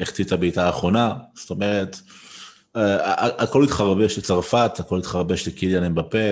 [0.00, 2.00] החטיא את הבעיטה האחרונה, זאת אומרת,
[3.38, 6.28] הכל התחרבש לצרפת, הכל התחרבש לקיליאן אמבפה,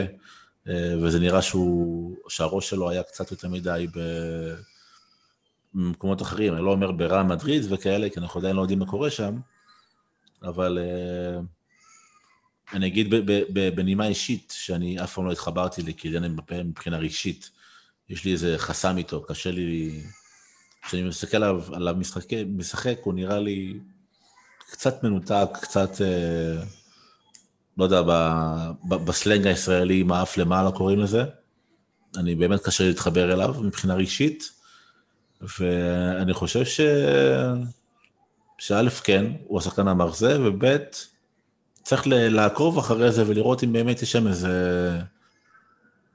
[1.03, 3.87] וזה נראה שהוא, שהראש שלו היה קצת יותר מדי
[5.75, 9.11] במקומות אחרים, אני לא אומר ברעל מדריד וכאלה, כי אנחנו עדיין לא יודעים מה קורה
[9.11, 9.39] שם,
[10.43, 11.43] אבל uh,
[12.73, 13.15] אני אגיד
[13.75, 17.51] בנימה אישית, שאני אף פעם לא התחברתי לקיליאן אמבפה מבחינה רגשית.
[18.09, 20.03] יש לי איזה חסם איתו, קשה לי...
[20.83, 23.79] כשאני מסתכל עליו, עליו משחק, משחק, הוא נראה לי
[24.71, 26.65] קצת מנותק, קצת, uh,
[27.79, 28.11] לא יודע, ב,
[28.89, 31.25] ב, בסלנג הישראלי, עם האף למעלה קוראים לזה.
[32.17, 34.51] אני באמת קשה להתחבר אליו מבחינה רגשית,
[35.59, 36.81] ואני חושב ש...
[38.59, 40.77] שא' כן, הוא השחקן המאכזב, וב'
[41.83, 45.01] צריך לעקוב אחרי זה ולראות אם באמת יש שם איזה,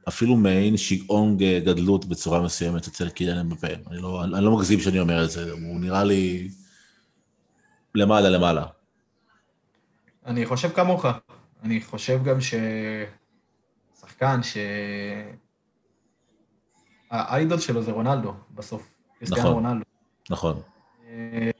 [0.07, 3.67] אפילו מעין שיגעון גדלות בצורה מסוימת אצל קיליאן אמבפה.
[3.67, 6.49] אני לא, אני לא מגזים שאני אומר את זה, הוא נראה לי
[7.95, 8.65] למעלה למעלה.
[10.25, 11.05] אני חושב כמוך.
[11.63, 12.37] אני חושב גם
[13.95, 14.57] ששחקן ש...
[17.11, 18.89] האיידול שלו זה רונלדו, בסוף.
[19.21, 19.83] נכון, רונלדו.
[20.29, 20.61] נכון.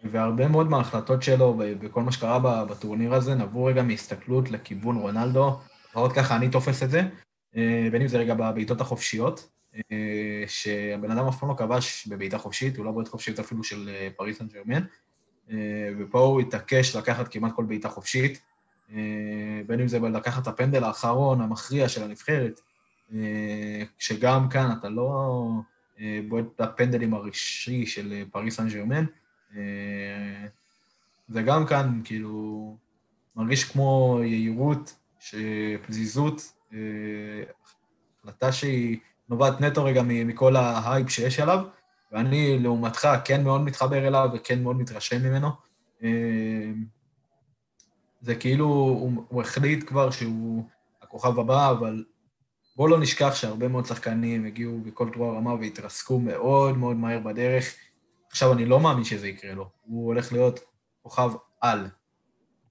[0.04, 6.14] והרבה מאוד מההחלטות שלו בכל מה שקרה בטורניר הזה נבעו רגע מהסתכלות לכיוון רונלדו, לפחות
[6.14, 7.02] ככה אני תופס את זה,
[7.91, 9.49] בין אם זה רגע בבעיטות החופשיות,
[10.47, 14.38] שהבן אדם אף פעם לא כבש בבעיטה חופשית, הוא לא בועט חופשית אפילו של פריס
[14.38, 14.84] סן ג'רמן,
[15.99, 18.41] ופה הוא התעקש לקחת כמעט כל בעיטה חופשית,
[19.68, 22.60] בין אם זה לקחת את הפנדל האחרון, המכריע של הנבחרת,
[23.97, 25.49] שגם כאן אתה לא
[26.28, 29.06] בועט את הפנדלים הראשי של פריס סן ג'רמן,
[31.28, 32.78] זה גם כאן, כאילו,
[33.36, 34.95] מרגיש כמו יהירות,
[35.88, 36.62] פזיזות, אה,
[38.19, 38.97] החלטה שהיא
[39.30, 41.65] נובעת נטו רגע מכל ההייפ שיש עליו,
[42.11, 45.49] ואני לעומתך כן מאוד מתחבר אליו וכן מאוד מתרשם ממנו.
[46.03, 46.71] אה,
[48.21, 50.63] זה כאילו, הוא, הוא החליט כבר שהוא
[51.01, 52.03] הכוכב הבא, אבל
[52.76, 57.76] בואו לא נשכח שהרבה מאוד שחקנים הגיעו בכל תרועה רמה והתרסקו מאוד מאוד מהר בדרך.
[58.32, 60.59] עכשיו, אני לא מאמין שזה יקרה לו, הוא הולך להיות
[61.01, 61.88] כוכב על,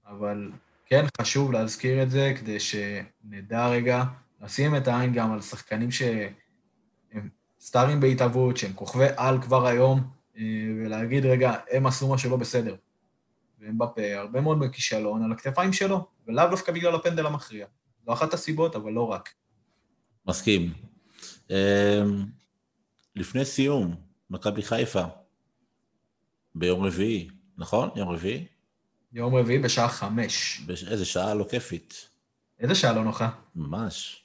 [0.07, 0.51] אבל
[0.85, 4.03] כן חשוב להזכיר את זה כדי שנדע רגע,
[4.41, 7.29] לשים את העין גם על שחקנים שהם
[7.59, 10.03] סטארים בהתהוות, שהם כוכבי על כבר היום,
[10.37, 10.43] אה,
[10.77, 12.75] ולהגיד, רגע, הם עשו משהו לא בסדר.
[13.59, 17.67] והם בפה הרבה מאוד בכישלון על הכתפיים שלו, ולאו דווקא בגלל הפנדל המכריע.
[18.05, 19.29] זו אחת הסיבות, אבל לא רק.
[20.27, 20.73] מסכים.
[21.51, 22.03] אה,
[23.15, 23.95] לפני סיום,
[24.29, 25.03] מכבי חיפה,
[26.55, 27.89] ביום רביעי, נכון?
[27.95, 28.47] יום רביעי?
[29.13, 30.61] יום רביעי בשעה חמש.
[30.65, 30.83] בש...
[30.83, 32.09] איזה שעה לא כיפית.
[32.59, 33.29] איזה שעה לא נוחה?
[33.55, 34.23] ממש.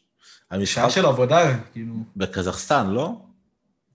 [0.51, 0.75] המשחק...
[0.75, 1.95] שעה של עבודה, כאילו...
[2.17, 3.21] בקזחסטן, לא?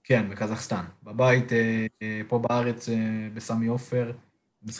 [0.04, 0.84] כן, בקזחסטן.
[1.04, 2.96] בבית, אה, אה, פה בארץ, אה,
[3.34, 4.12] בסמי עופר,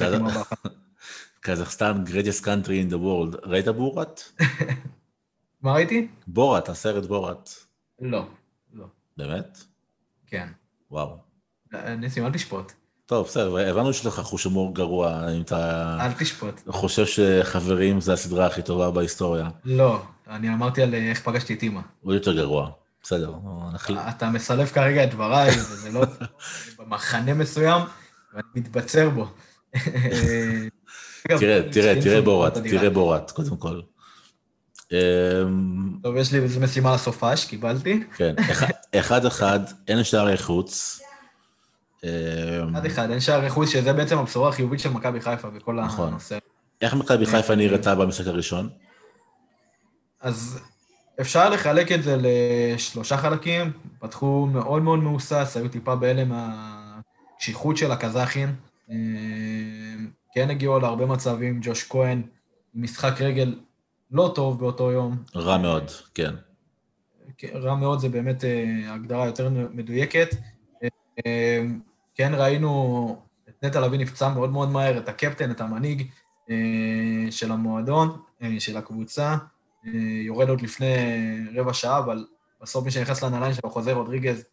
[1.40, 3.48] קזחסטן, greatest country in the world.
[3.48, 4.22] ראית בורת?
[5.62, 6.08] מה ראיתי?
[6.28, 7.50] בורת, הסרט בורת.
[8.02, 8.28] לא,
[8.74, 8.86] לא.
[9.18, 9.58] באמת?
[10.28, 10.48] כן.
[10.92, 11.18] וואו.
[11.98, 12.72] ניסים, אל תשפוט.
[13.06, 15.98] טוב, בסדר, הבנו שיש לך חוש הומור גרוע, אם אתה...
[16.02, 16.62] אל תשפוט.
[16.68, 19.50] חושב שחברים זה הסדרה הכי טובה בהיסטוריה.
[19.66, 21.82] לא, אני אמרתי על איך פגשתי את אימא.
[22.02, 22.70] הוא יותר גרוע,
[23.04, 23.34] בסדר.
[24.10, 26.02] אתה מסלף כרגע את דבריי, וזה לא...
[26.80, 27.82] במחנה מסוים,
[28.34, 29.28] ואני מתבצר בו.
[31.28, 33.82] תראה, תראה, תראה בורת, תראה בורת, קודם כל.
[34.92, 34.98] אמ,
[36.04, 38.04] טוב, יש לי איזו משימה לסופש, קיבלתי.
[38.16, 38.36] כן,
[38.96, 41.00] אחד-אחד, אין שערי חוץ.
[42.72, 46.08] אחד אחד, אין שער רכוש, שזה בעצם הבשורה החיובית של מכבי חיפה בכל נכון.
[46.08, 46.38] הנושא.
[46.82, 48.70] איך מכבי חיפה נראתה במשחק הראשון?
[50.22, 50.60] אז
[51.22, 53.72] אפשר לחלק את זה לשלושה חלקים.
[54.00, 58.56] פתחו מאוד מאוד מהוסס, היו טיפה בהלם מהקשיחות של הקזחים.
[58.92, 58.96] אה,
[60.34, 62.22] כן הגיעו להרבה מצבים, ג'וש כהן,
[62.76, 63.56] משחק רגל
[64.12, 65.18] לא טוב באותו יום.
[65.36, 66.36] רע מאוד, כן.
[67.38, 70.36] כן רע מאוד זה באמת אה, הגדרה יותר מדויקת.
[72.20, 76.08] אה, כן ראינו את נטע לביא נפצע מאוד מאוד מהר, את הקפטן, את המנהיג
[77.30, 78.22] של המועדון,
[78.60, 79.36] של הקבוצה.
[80.26, 80.96] יורד עוד לפני
[81.56, 82.26] רבע שעה, אבל
[82.62, 84.44] בסוף מי שנכנס לנעליים שלו, חוזר רודריגז,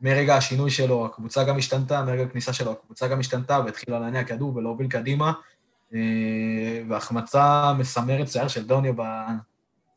[0.00, 4.56] מרגע השינוי שלו, הקבוצה גם השתנתה, מרגע הכניסה שלו, הקבוצה גם השתנתה, והתחילה להניע כדור
[4.56, 5.32] ולהוביל קדימה.
[5.94, 8.94] אה, והחמצה מסמרת שיער של דוניו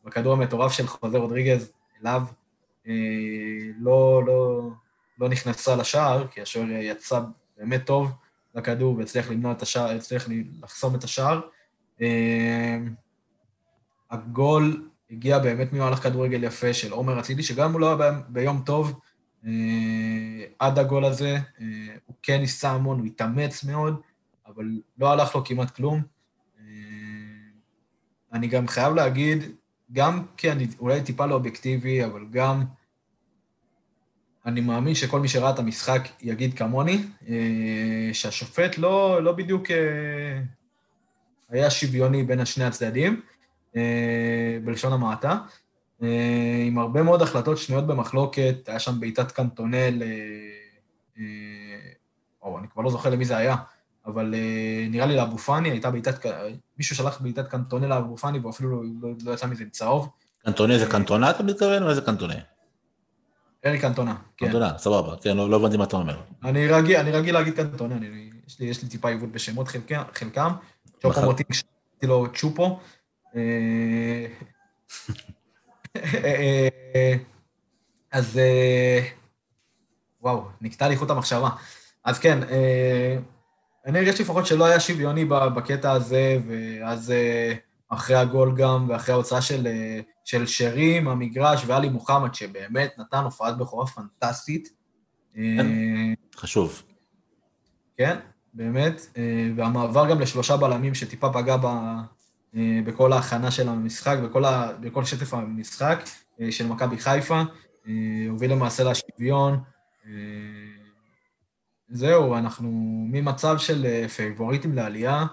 [0.06, 1.72] בכדור המטורף של חוזה רודריגז
[2.02, 2.22] אליו.
[2.88, 2.94] אה,
[3.80, 4.70] לא, לא,
[5.20, 7.20] לא נכנסה לשער, כי השוער יצא
[7.58, 8.12] באמת טוב
[8.56, 10.28] לכדור והצליח למנוע את השער, הצליח
[10.64, 11.42] לחסום את השער.
[12.02, 12.78] אה,
[14.12, 19.00] הגול הגיע באמת ממהלך כדורגל יפה של עומר אצילי, שגם הוא לא היה ביום טוב,
[19.46, 21.66] אה, עד הגול הזה, אה,
[22.06, 24.02] הוא כן ניסה המון, הוא התאמץ מאוד,
[24.48, 24.66] אבל
[24.98, 26.02] לא הלך לו כמעט כלום.
[26.60, 26.66] אה,
[28.34, 29.44] אני גם חייב להגיד,
[29.92, 32.64] גם כי אני אולי טיפה לא אובייקטיבי, אבל גם
[34.50, 37.04] אני מאמין שכל מי שראה את המשחק יגיד כמוני,
[38.14, 39.68] שהשופט לא, לא בדיוק
[41.50, 43.22] היה שוויוני בין השני הצדדים.
[43.76, 45.38] אה, בלשון המעטה,
[46.04, 51.20] אה, עם הרבה מאוד החלטות שנויות במחלוקת, היה שם בעיטת קנטונל, אה,
[52.42, 53.56] או אני כבר לא זוכר למי זה היה,
[54.06, 54.36] אבל
[54.90, 56.26] נראה לי לאבו פאני, הייתה בעיטת,
[56.78, 60.10] מישהו שלח בעיטת קנטונל לאבו פאני ואפילו לא, לא, לא יצא מזה צהוב.
[60.46, 62.34] קנטונה זה קנטונה אתה מתכוון או איזה קנטונה?
[63.66, 64.46] ארי קנטונה, כן.
[64.46, 66.22] קנטונה, סבבה, כן, לא, לא הבנתי מה אתה אומר.
[66.44, 70.02] אני רגיל, אני רגיל להגיד קנטונה, אני, יש, לי, יש לי טיפה עיוות בשמות חלקם,
[70.14, 70.52] חלקם.
[71.02, 72.80] צ'ופו מוטינג, קראתי לו צ'ופו,
[73.36, 74.26] אה,
[75.96, 77.16] אה,
[78.12, 79.08] אז אה,
[80.22, 81.50] וואו, נקטע לי חוט המחשבה.
[82.04, 82.40] אז כן,
[83.86, 87.14] אני הרגשתי לפחות שלא היה שוויוני בקטע הזה, ואז
[87.90, 89.68] אחרי הגול גם, ואחרי ההוצאה של,
[90.26, 94.70] של שרי מהמגרש, ואלי מוחמד, שבאמת נתן הופעת בכורה פנטסטית.
[95.34, 95.68] כן,
[96.36, 96.84] חשוב.
[97.98, 98.18] כן,
[98.54, 99.18] באמת,
[99.56, 101.56] והמעבר גם לשלושה בלמים שטיפה פגע
[102.56, 106.00] אה, בכל ההכנה של המשחק, בכל, ה, בכל שטף המשחק
[106.42, 107.42] אה, של מכבי חיפה,
[107.88, 107.94] אה,
[108.30, 109.60] הוביל למעשה לשוויון.
[111.90, 112.70] זהו, אנחנו
[113.12, 115.26] ממצב של פייבוריטים לעלייה,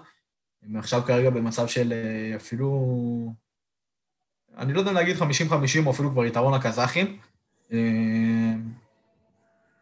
[0.73, 1.93] ועכשיו כרגע במצב של
[2.37, 3.33] אפילו,
[4.57, 5.23] אני לא יודע להגיד 50-50
[5.87, 7.19] או אפילו כבר יתרון הקזחים.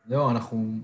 [0.09, 0.79] זהו, אנחנו,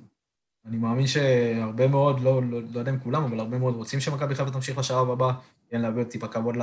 [0.66, 4.34] אני מאמין שהרבה מאוד, לא, לא, לא יודע אם כולם, אבל הרבה מאוד רוצים שמכבי
[4.34, 5.32] חיפה תמשיך לשלב הבא,
[5.70, 6.56] כן, להביא טיפה כבוד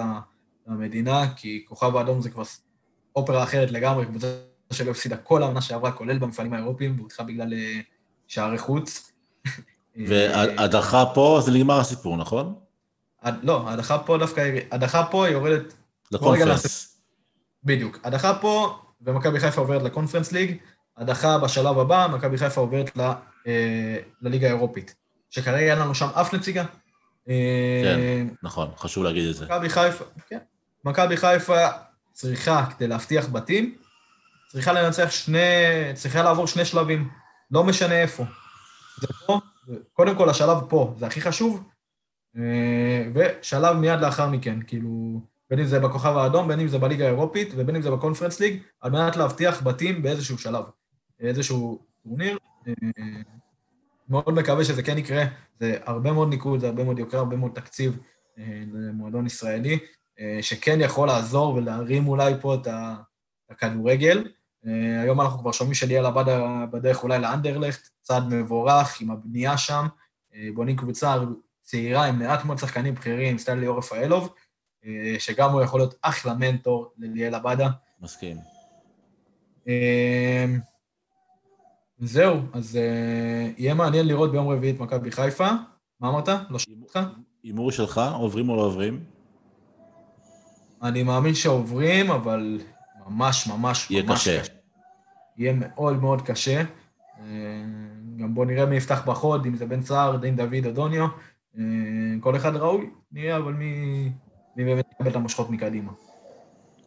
[0.68, 2.44] למדינה, כי כוכב האדום זה כבר
[3.16, 4.28] אופרה אחרת לגמרי, קבוצה
[4.74, 7.80] שלא הפסידה כל העונה שעברה, כולל במפעלים האירופיים, והודחה בגלל אה,
[8.28, 9.12] שערי חוץ.
[10.08, 12.56] והדחה פה זה נגמר הסיפור, נכון?
[13.43, 15.74] לא, הדחה פה דווקא, הדחה פה יורדת...
[16.11, 16.97] לקונפרנס.
[17.63, 17.99] בדיוק.
[18.03, 20.57] הדחה פה, ומכבי חיפה עוברת לקונפרנס ליג,
[20.97, 22.97] הדחה בשלב הבא, מכבי חיפה עוברת
[23.47, 24.95] אה, לליגה האירופית.
[25.30, 26.63] שכרגע אין לנו שם אף נציגה,
[27.26, 29.45] כן, אה, נכון, חשוב להגיד את זה.
[29.45, 30.38] מכבי חיפה, כן.
[30.86, 31.68] מכבי חיפה
[32.11, 33.76] צריכה, כדי להבטיח בתים,
[34.47, 35.39] צריכה לנצח שני,
[35.93, 37.09] צריכה לעבור שני שלבים,
[37.51, 38.24] לא משנה איפה.
[39.01, 39.39] זה פה,
[39.93, 41.76] קודם כל השלב פה, זה הכי חשוב, אה,
[43.14, 47.54] ושלב מיד לאחר מכן, כאילו, בין אם זה בכוכב האדום, בין אם זה בליגה האירופית,
[47.58, 50.64] ובין אם זה בקונפרנס ליג, על מנת להבטיח בתים באיזשהו שלב,
[51.20, 52.38] איזשהו טורניר.
[52.68, 52.74] אה,
[54.10, 55.24] מאוד מקווה שזה כן יקרה,
[55.60, 58.00] זה הרבה מאוד ניקוד, זה הרבה מאוד יוקר, הרבה מאוד תקציב
[58.38, 59.80] אה, למועדון ישראלי,
[60.20, 62.68] אה, שכן יכול לעזור ולהרים אולי פה את
[63.50, 64.28] הכדורגל.
[64.68, 69.86] אה, היום אנחנו כבר שומעים שליאל עבדה בדרך אולי לאנדרלכט, צעד מבורך עם הבנייה שם,
[70.54, 71.16] בונים קבוצה
[71.68, 74.34] צעירה עם מעט מאוד שחקנים בכירים, סטייל ליאור רפאלוב,
[75.20, 77.70] שגם הוא יכול להיות אחלה מנטור לליאל עבדה.
[78.01, 78.38] מסכים.
[81.99, 85.47] זהו, אז uh, יהיה מעניין לראות ביום רביעי את מכבי חיפה.
[85.99, 86.30] מה אמרת?
[86.49, 86.99] לא שומע אותך?
[87.43, 89.03] הימור שלך, עוברים או לא עוברים?
[90.84, 92.59] אני מאמין שעוברים, אבל
[93.07, 94.41] ממש ממש יהיה ממש קשה.
[94.41, 94.53] קשה.
[95.38, 96.63] יהיה מאוד מאוד קשה.
[98.18, 101.07] גם בואו נראה מי יפתח בחוד, אם זה בן סער, דין דוד או דוניו.
[101.58, 101.60] Uh,
[102.20, 104.03] כל אחד ראוי, נראה אבל מי,
[104.55, 105.91] מי באמת יקבל את המושכות מקדימה.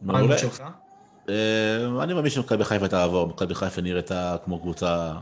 [0.01, 0.63] מה ההימור שלך?
[1.29, 5.13] אה, אני מאמין שמכבי חיפה תעבור, מכבי חיפה נראתה כמו קבוצה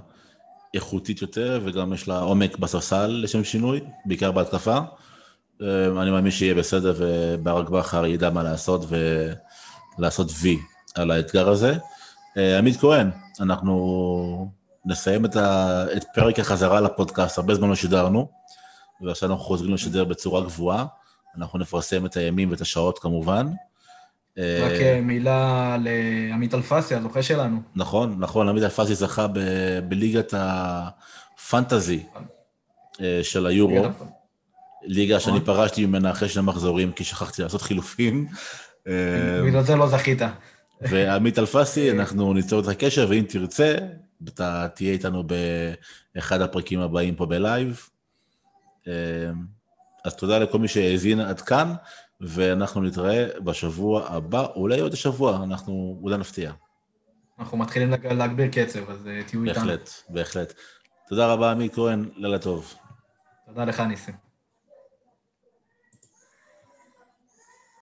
[0.74, 4.78] איכותית יותר, וגם יש לה עומק בספסל לשם שינוי, בעיקר בהתקפה.
[6.02, 8.86] אני מאמין שיהיה בסדר, וברק בכר ידע מה לעשות,
[9.98, 10.58] ולעשות וי
[10.96, 11.78] על האתגר הזה.
[12.60, 14.52] עמית כהן, אנחנו
[14.86, 15.86] נסיים את, ה...
[15.98, 18.30] את פרק החזרה לפודקאסט, הרבה זמן לא שידרנו,
[19.02, 20.86] ועכשיו אנחנו חוזרים לשדר בצורה גבוהה.
[21.38, 23.48] אנחנו נפרסם את הימים ואת השעות כמובן.
[24.38, 27.62] רק אה, מילה לעמית אלפסי, הזוכה שלנו.
[27.76, 29.40] נכון, נכון, עמית אלפסי זכה ב...
[29.88, 32.04] בליגת הפנטזי
[33.02, 33.86] אה, של היורו.
[34.84, 35.46] ליגה שאני נכון.
[35.46, 38.28] פרשתי ממנה אחרי שני מחזורים, כי שכחתי לעשות חילופים.
[38.88, 38.94] אה,
[39.46, 40.22] בגלל זה לא זכית.
[40.82, 43.76] ועמית אלפסי, אנחנו ניצור את הקשר, ואם תרצה,
[44.28, 45.24] אתה תהיה איתנו
[46.16, 47.90] באחד הפרקים הבאים פה בלייב.
[50.06, 51.74] אז תודה לכל מי שהאזין עד כאן,
[52.22, 56.52] ואנחנו נתראה בשבוע הבא, אולי עוד השבוע, אנחנו אולי נפתיע.
[57.40, 59.54] אנחנו מתחילים להגביר קצב, אז אה, תהיו איתנו.
[59.54, 60.54] בהחלט, בהחלט.
[61.08, 62.74] תודה רבה, עמית כהן, לילה טוב.
[63.48, 64.29] תודה לך, ניסים.